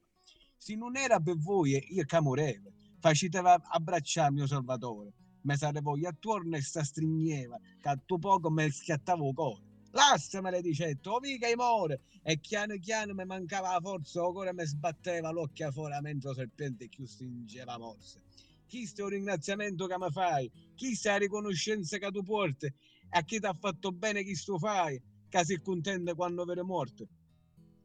[0.59, 2.70] Se non era per voi, io che morevo.
[2.99, 5.14] Faciteva abbracciare mio salvatore.
[5.41, 9.76] Mi sarevo attorno e sta stringeva, che a tu poco mi schiattavo il cuore.
[9.97, 12.03] Lasciamele dicetto, o mica i more.
[12.22, 16.36] E chiano chiano mi mancava la forza, o ancora mi sbatteva l'occhio fuori mentre il
[16.36, 18.20] serpente più stringeva morse.
[18.66, 20.51] Chi sto un ringraziamento che mi fai?
[20.74, 22.70] Chi sta la riconoscenza che tu porti?
[23.11, 25.01] A chi ti ha fatto bene chi sto fai?
[25.30, 27.09] Che si contenta quando vede morte?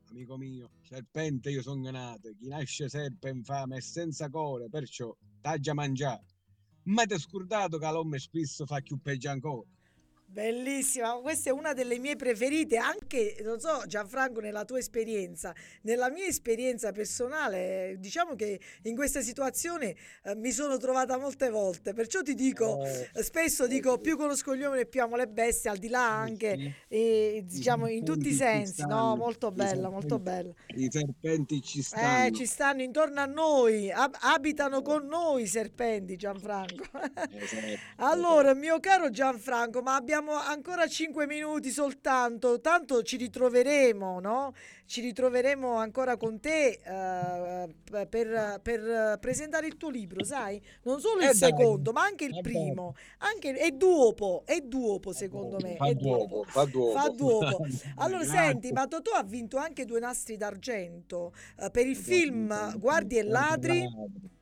[0.09, 5.57] Amico mio, serpente io sono nato, chi nasce serpe infame e senza core, perciò t'ha
[5.57, 6.25] già mangiato.
[6.83, 9.69] Ma ti scordato che l'uomo spesso fa più peggio ancora.
[10.31, 16.09] Bellissima, questa è una delle mie preferite, anche, non so Gianfranco, nella tua esperienza, nella
[16.09, 22.21] mia esperienza personale, diciamo che in questa situazione eh, mi sono trovata molte volte, perciò
[22.21, 25.77] ti dico, Eh, spesso dico più conosco gli uomini e più amo le bestie, al
[25.77, 26.73] di là anche, sì.
[26.87, 29.17] eh, diciamo, in tutti i sensi, no?
[29.17, 30.53] Molto bella, molto bella.
[30.75, 32.27] I serpenti ci stanno.
[32.27, 36.85] Eh, ci stanno intorno a noi, ab- abitano con noi i serpenti, Gianfranco.
[37.33, 44.19] Esatto, Allora, mio caro Gianfranco, ma abbiamo abbiamo ancora 5 minuti soltanto, tanto ci ritroveremo,
[44.19, 44.53] no?
[44.85, 50.61] Ci ritroveremo ancora con te p- per, per presentare il tuo libro, sai?
[50.83, 51.49] Non solo il Eh, dai.
[51.49, 52.51] secondo, ma anche il Eh, dai.
[52.51, 52.93] primo.
[53.19, 55.75] Anche, è duopo, è duopo secondo me.
[55.75, 56.99] Fa è duopo, fa duopo.
[56.99, 57.65] Fa duopo.
[57.97, 62.79] Allora, senti, ma Totò ha vinto anche due nastri d'argento eh, per il film Guardi
[62.79, 63.87] Guardie e Ladri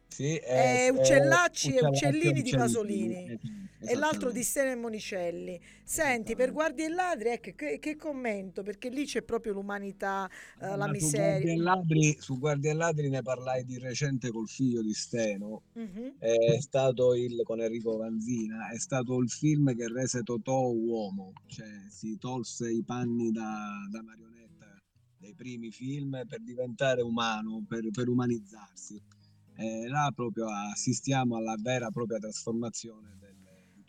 [0.08, 4.44] Sì, e eh, Uccellacci e Uccellacci Uccellini di Uccellini, Pasolini e l'altro di esattamente.
[4.44, 5.62] Stene e Monicelli.
[5.84, 8.62] Senti, per Guardie e Ladri, ecco, che, che commento?
[8.62, 11.62] Perché lì c'è proprio l'umanità, eh, la miseria.
[11.62, 15.64] Ladri, su Guardie e Ladri ne parlai di recente col figlio di Steno.
[15.74, 16.16] Mhm.
[16.20, 21.68] È stato il con Enrico Vanzina, è stato il film che rese Totò uomo, cioè
[21.90, 24.78] si tolse i panni da, da marionetta
[25.18, 29.02] dei primi film per diventare umano, per, per umanizzarsi.
[29.56, 33.29] E là proprio assistiamo alla vera e propria trasformazione Totò.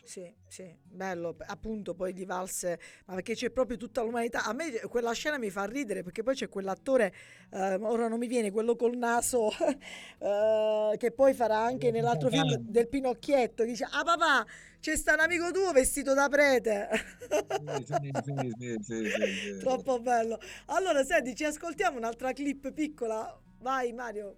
[0.03, 4.43] Sì, sì, bello, appunto poi di valse, ma perché c'è proprio tutta l'umanità.
[4.43, 7.13] A me quella scena mi fa ridere perché poi c'è quell'attore,
[7.51, 9.49] eh, ora non mi viene, quello col naso,
[10.19, 14.45] eh, che poi farà anche nell'altro film del Pinocchietto, dice, ah papà,
[14.79, 16.89] c'è sta un amico tuo vestito da prete.
[17.29, 19.57] Sì, sì, sì, sì, sì, sì, sì.
[19.61, 20.39] Troppo bello.
[20.65, 23.39] Allora, senti, ci ascoltiamo un'altra clip piccola.
[23.59, 24.35] Vai Mario.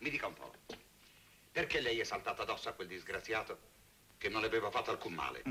[0.00, 0.52] Mi dica un po',
[1.52, 3.72] perché lei è saltata addosso a quel disgraziato
[4.24, 5.42] che non le aveva fatto alcun male?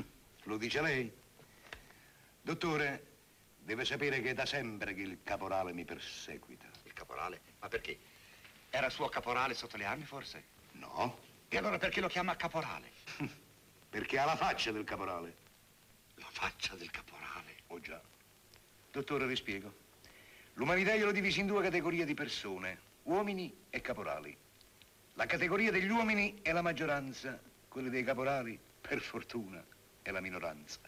[0.46, 1.08] Lo dice lei?
[2.42, 3.06] Dottore,
[3.56, 6.66] deve sapere che è da sempre che il caporale mi perseguita.
[6.82, 7.40] Il caporale?
[7.60, 7.96] Ma perché?
[8.70, 10.46] Era suo caporale sotto le armi, forse?
[10.72, 11.16] No,
[11.48, 12.90] E allora perché lo chiama caporale?
[13.88, 15.36] perché ha la faccia del caporale.
[16.16, 17.58] La faccia del caporale.
[17.68, 18.02] Oh già.
[18.90, 19.72] Dottore, vi spiego.
[20.54, 24.36] L'umanità io l'ho divisa in due categorie di persone, uomini e caporali.
[25.12, 27.40] La categoria degli uomini è la maggioranza,
[27.74, 29.60] quella dei caporali, per fortuna,
[30.00, 30.78] è la minoranza.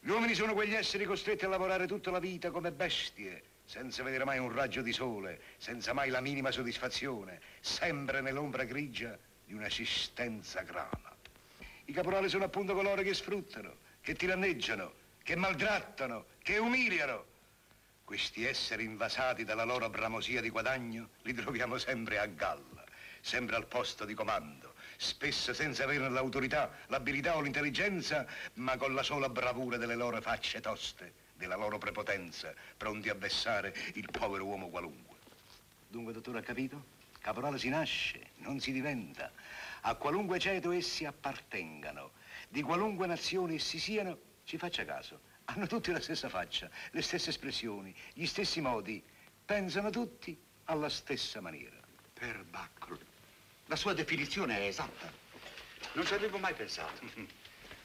[0.00, 4.24] Gli uomini sono quegli esseri costretti a lavorare tutta la vita come bestie, senza vedere
[4.24, 10.62] mai un raggio di sole, senza mai la minima soddisfazione, sempre nell'ombra grigia di un'esistenza
[10.62, 11.14] grana.
[11.84, 14.92] I caporali sono appunto coloro che sfruttano, che tiranneggiano,
[15.22, 17.24] che maltrattano, che umiliano.
[18.02, 22.84] Questi esseri invasati dalla loro bramosia di guadagno li troviamo sempre a galla,
[23.20, 24.69] sempre al posto di comando,
[25.00, 30.60] spesso senza avere l'autorità, l'abilità o l'intelligenza, ma con la sola bravura delle loro facce
[30.60, 35.16] toste, della loro prepotenza, pronti a vessare il povero uomo qualunque.
[35.88, 36.98] Dunque, dottore, ha capito?
[37.18, 39.32] Caporale si nasce, non si diventa.
[39.82, 42.12] A qualunque ceto essi appartengano,
[42.50, 47.30] di qualunque nazione essi siano, ci faccia caso, hanno tutti la stessa faccia, le stesse
[47.30, 49.02] espressioni, gli stessi modi,
[49.46, 51.78] pensano tutti alla stessa maniera.
[52.12, 53.09] Per Baccolo.
[53.70, 55.12] La sua definizione è esatta.
[55.92, 57.02] Non ci avevo mai pensato.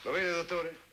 [0.01, 0.84] Lo vede, dottore?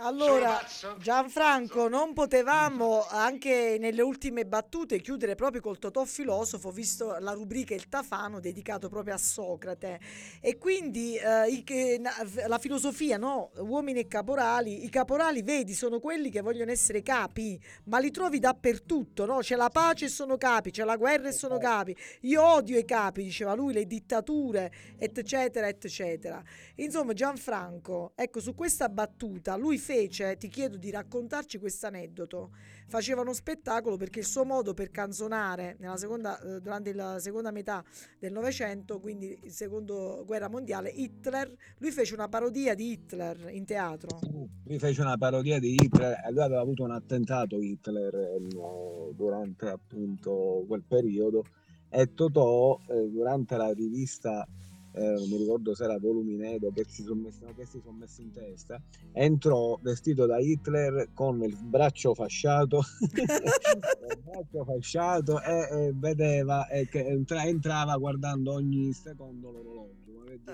[0.00, 0.60] Allora?
[0.98, 7.74] Gianfranco, non potevamo anche nelle ultime battute chiudere proprio col Totò filosofo, visto la rubrica
[7.74, 9.98] Il Tafano dedicato proprio a Socrate.
[10.40, 12.00] E quindi eh,
[12.46, 13.50] la filosofia, no?
[13.56, 14.84] Uomini e caporali.
[14.84, 19.38] I caporali, vedi, sono quelli che vogliono essere capi, ma li trovi dappertutto, no?
[19.38, 21.96] C'è la pace e sono capi, c'è la guerra e sono capi.
[22.20, 26.40] Io odio i capi, diceva lui, le dittature, eccetera, eccetera.
[26.76, 32.50] Insomma, Gianfranco, ecco, su questa battuta lui fece, ti chiedo di raccontarci questo aneddoto.
[32.88, 37.82] Faceva uno spettacolo perché il suo modo per canzonare seconda, eh, durante la seconda metà
[38.18, 43.64] del Novecento, quindi il secondo guerra mondiale, Hitler, lui fece una parodia di Hitler in
[43.64, 44.18] teatro.
[44.64, 50.64] Lui fece una parodia di Hitler, lui aveva avuto un attentato Hitler eh, durante appunto
[50.66, 51.46] quel periodo
[51.88, 54.46] e Totò eh, durante la rivista
[54.92, 58.22] eh, non mi ricordo se era Voluminedo che si sono messi, che si son messi
[58.22, 58.80] in testa
[59.12, 62.80] entrò vestito da Hitler con il braccio fasciato
[63.14, 70.06] il braccio fasciato e, e vedeva e che entra- entrava guardando ogni secondo l'orologio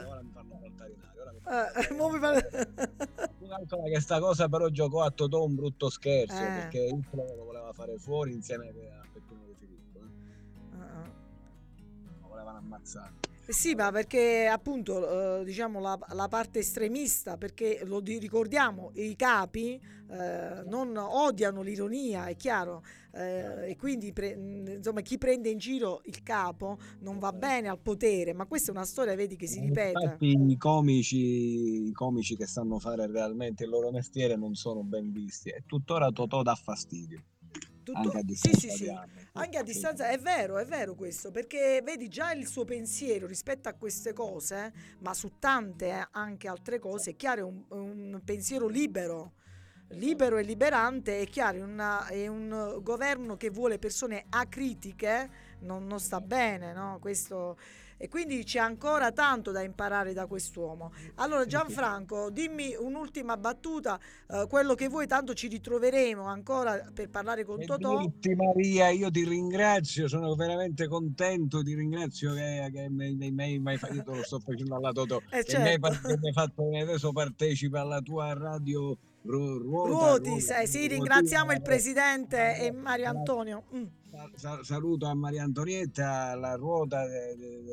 [0.09, 4.69] ora mi fanno saltare in aria ora mi fanno Eh, calcola che sta cosa però
[4.69, 6.47] giocò a Totò un brutto scherzo Eh.
[6.47, 10.77] perché Hitler lo voleva fare fuori insieme a Peppino De Filippo eh.
[10.77, 11.11] Ah, ah.
[12.23, 13.13] lo volevano ammazzare
[13.47, 19.15] Sì, ma perché appunto eh, diciamo la, la parte estremista, perché lo di- ricordiamo, i
[19.17, 19.79] capi
[20.09, 22.83] eh, non odiano l'ironia, è chiaro,
[23.13, 24.37] eh, e quindi pre-
[24.77, 28.75] insomma chi prende in giro il capo non va bene al potere, ma questa è
[28.75, 30.01] una storia, vedi, che si ripete.
[30.01, 35.13] infatti i comici i comici che sanno fare realmente il loro mestiere non sono ben
[35.13, 37.23] visti e tuttora Totò dà fastidio
[37.85, 38.89] Tutto- anche a sì, distanza sì, sì.
[38.89, 39.29] anni.
[39.33, 43.69] Anche a distanza, è vero, è vero questo, perché vedi già il suo pensiero rispetto
[43.69, 47.65] a queste cose, ma su tante eh, anche altre cose, è chiaro, è un,
[48.15, 49.35] un pensiero libero,
[49.91, 55.31] libero e liberante, è chiaro, è, una- è un governo che vuole persone acritiche,
[55.61, 56.99] non, non sta bene, no?
[57.01, 57.57] Questo...
[57.97, 60.93] E quindi c'è ancora tanto da imparare da quest'uomo.
[61.17, 67.45] Allora Gianfranco, dimmi un'ultima battuta, eh, quello che vuoi, tanto ci ritroveremo ancora per parlare
[67.45, 67.99] con E Totò.
[68.01, 73.61] dirti, Maria, io ti ringrazio, sono veramente contento, ti ringrazio che, che mi, mi- mi-
[73.71, 76.09] hai fatto, lo sto facendo alla Totò, Eh, che mi hai, certo.
[76.19, 79.89] mi hai fatto, adesso partecipa alla tua radio Ru- Ruota.
[79.89, 83.63] Ruoti, Ruota, eh, sì, Ruotina, ringraziamo il presidente e Mario Antonio.
[83.75, 83.85] Mm.
[84.35, 87.03] Sa- saluto a Maria Antonietta, la ruota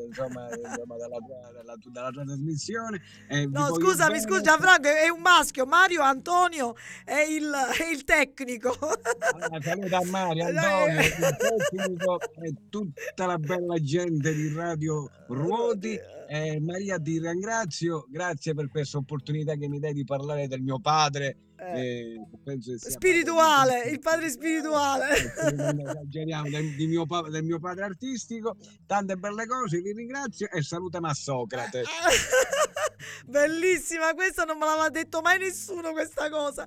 [0.07, 3.01] insomma, insomma, della, tua, della, della tua trasmissione.
[3.27, 4.21] e vi No, scusami, bene.
[4.21, 8.69] scusa Gianfranco, è un maschio, Mario Antonio è il, è il tecnico.
[8.69, 10.45] Ah, saluto a Mario.
[10.51, 15.99] Antonio, il tecnico e tutta la bella gente di Radio Ruoti.
[16.27, 20.79] Eh, Maria, ti ringrazio, grazie per questa opportunità che mi dai di parlare del mio
[20.79, 21.50] padre.
[21.61, 25.31] Eh, eh, spirituale, il padre spirituale.
[25.53, 28.57] non esageriamo, del, di mio, del mio padre artistico,
[28.87, 31.83] tante belle cose, vi ringrazio e salutami a Socrate.
[33.25, 36.65] Bellissima, questa non me l'aveva detto mai nessuno questa cosa.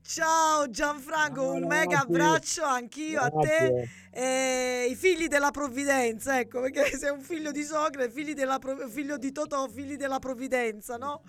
[0.00, 2.02] Ciao Gianfranco, No, un no, mega sì.
[2.04, 3.38] abbraccio anch'io a te.
[3.40, 3.90] Grazie.
[4.12, 9.18] e i figli della provvidenza, ecco, perché sei un figlio di Socrate, figli della figlio
[9.18, 11.22] di Totò, figli della provvidenza, no?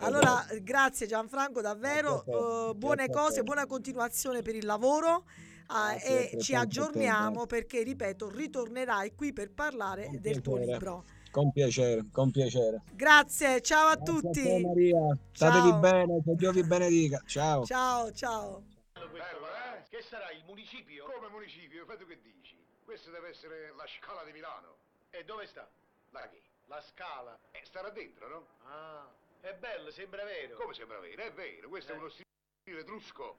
[0.00, 2.68] Allora, grazie Gianfranco, davvero, Grazie a te.
[2.70, 5.24] eh, buone a cose, buona continuazione per il lavoro.
[5.66, 10.72] Grazie, e ci a aggiorniamo perché, ripeto, ritornerai qui per parlare Con del tuo piacere.
[10.72, 11.04] libro.
[11.30, 12.82] Con piacere, con piacere.
[12.92, 14.42] Grazie, ciao a Grazie a tutti.
[14.42, 15.18] te, Maria, Ciao.
[15.30, 17.22] statevi bene, che Dio vi benedica.
[17.24, 17.64] Ciao.
[17.64, 18.64] Ciao, ciao.
[18.94, 19.84] Bello, eh?
[19.88, 21.04] Che sarà il municipio?
[21.04, 21.84] Come municipio?
[21.86, 22.56] Fai tu che dici?
[22.84, 24.74] Questo deve essere la scala di Milano.
[25.10, 25.68] E dove sta?
[26.10, 26.42] La che?
[26.66, 27.38] La scala.
[27.52, 28.46] Eh, starà dentro, no?
[28.66, 29.06] Ah,
[29.40, 30.56] è bello, sembra vero.
[30.56, 31.22] Come sembra vero?
[31.22, 31.98] È vero, questo è Eh.
[31.98, 33.36] uno stile etrusco.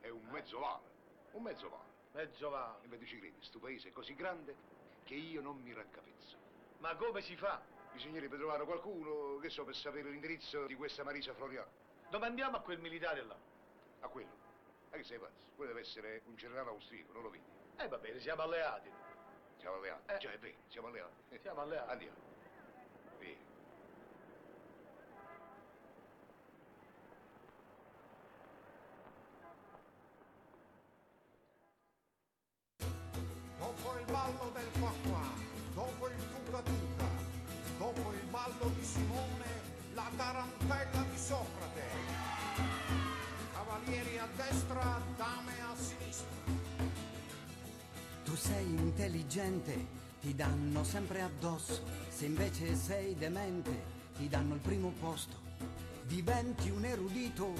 [0.00, 0.82] È un mezzo vale.
[1.32, 1.94] Un mezzo vale.
[2.12, 2.78] Mezzo va.
[2.82, 4.54] Invece ci credi, sto paese è così grande
[5.04, 6.36] che io non mi raccapezzo.
[6.78, 7.60] Ma come si fa?
[7.92, 11.70] Bisognerebbe trovare qualcuno, che so, per sapere l'indirizzo di questa Marisa Floriano.
[12.10, 13.36] Domandiamo a quel militare là.
[14.00, 14.44] A quello.
[14.90, 15.32] Ma che sei pazzo?
[15.56, 17.44] Quello deve essere un generale austriaco, non lo vedi?
[17.78, 18.90] Eh va bene, siamo alleati.
[19.58, 20.12] Siamo alleati.
[20.12, 20.18] Eh.
[20.18, 21.38] Già, è vero, siamo alleati.
[21.40, 21.90] Siamo alleati.
[21.90, 22.25] Andiamo.
[34.10, 35.32] Ballo del qua qua,
[35.74, 37.08] dopo il tuca tuca,
[37.78, 39.44] dopo il ballo di Simone,
[39.94, 41.82] la tarantella di Socrate.
[43.52, 46.26] Cavalieri a destra, dame a sinistra.
[48.24, 49.86] Tu sei intelligente,
[50.20, 51.82] ti danno sempre addosso.
[52.08, 55.44] Se invece sei demente, ti danno il primo posto.
[56.02, 57.52] Diventi un erudito,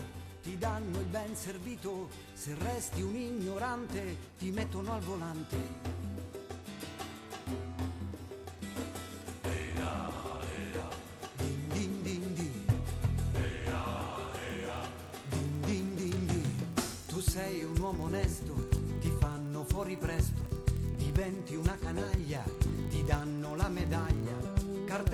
[0.42, 2.08] ti danno il ben servito.
[2.34, 6.15] Se resti un ignorante, ti mettono al volante.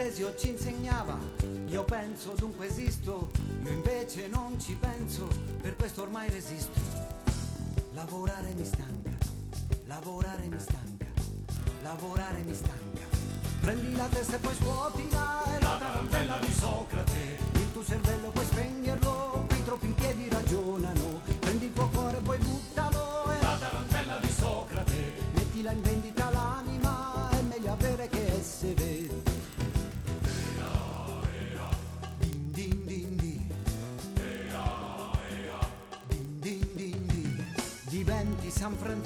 [0.02, 1.16] Cartesio ci insegnava,
[1.68, 3.30] io penso dunque esisto,
[3.62, 5.28] io invece non ci penso,
[5.60, 6.76] per questo ormai resisto.
[7.92, 9.10] Lavorare mi stanca,
[9.84, 11.06] lavorare mi stanca,
[11.84, 13.06] lavorare mi stanca.
[13.60, 17.11] Prendi la testa e poi scuotila, è la tarantella di Socrate.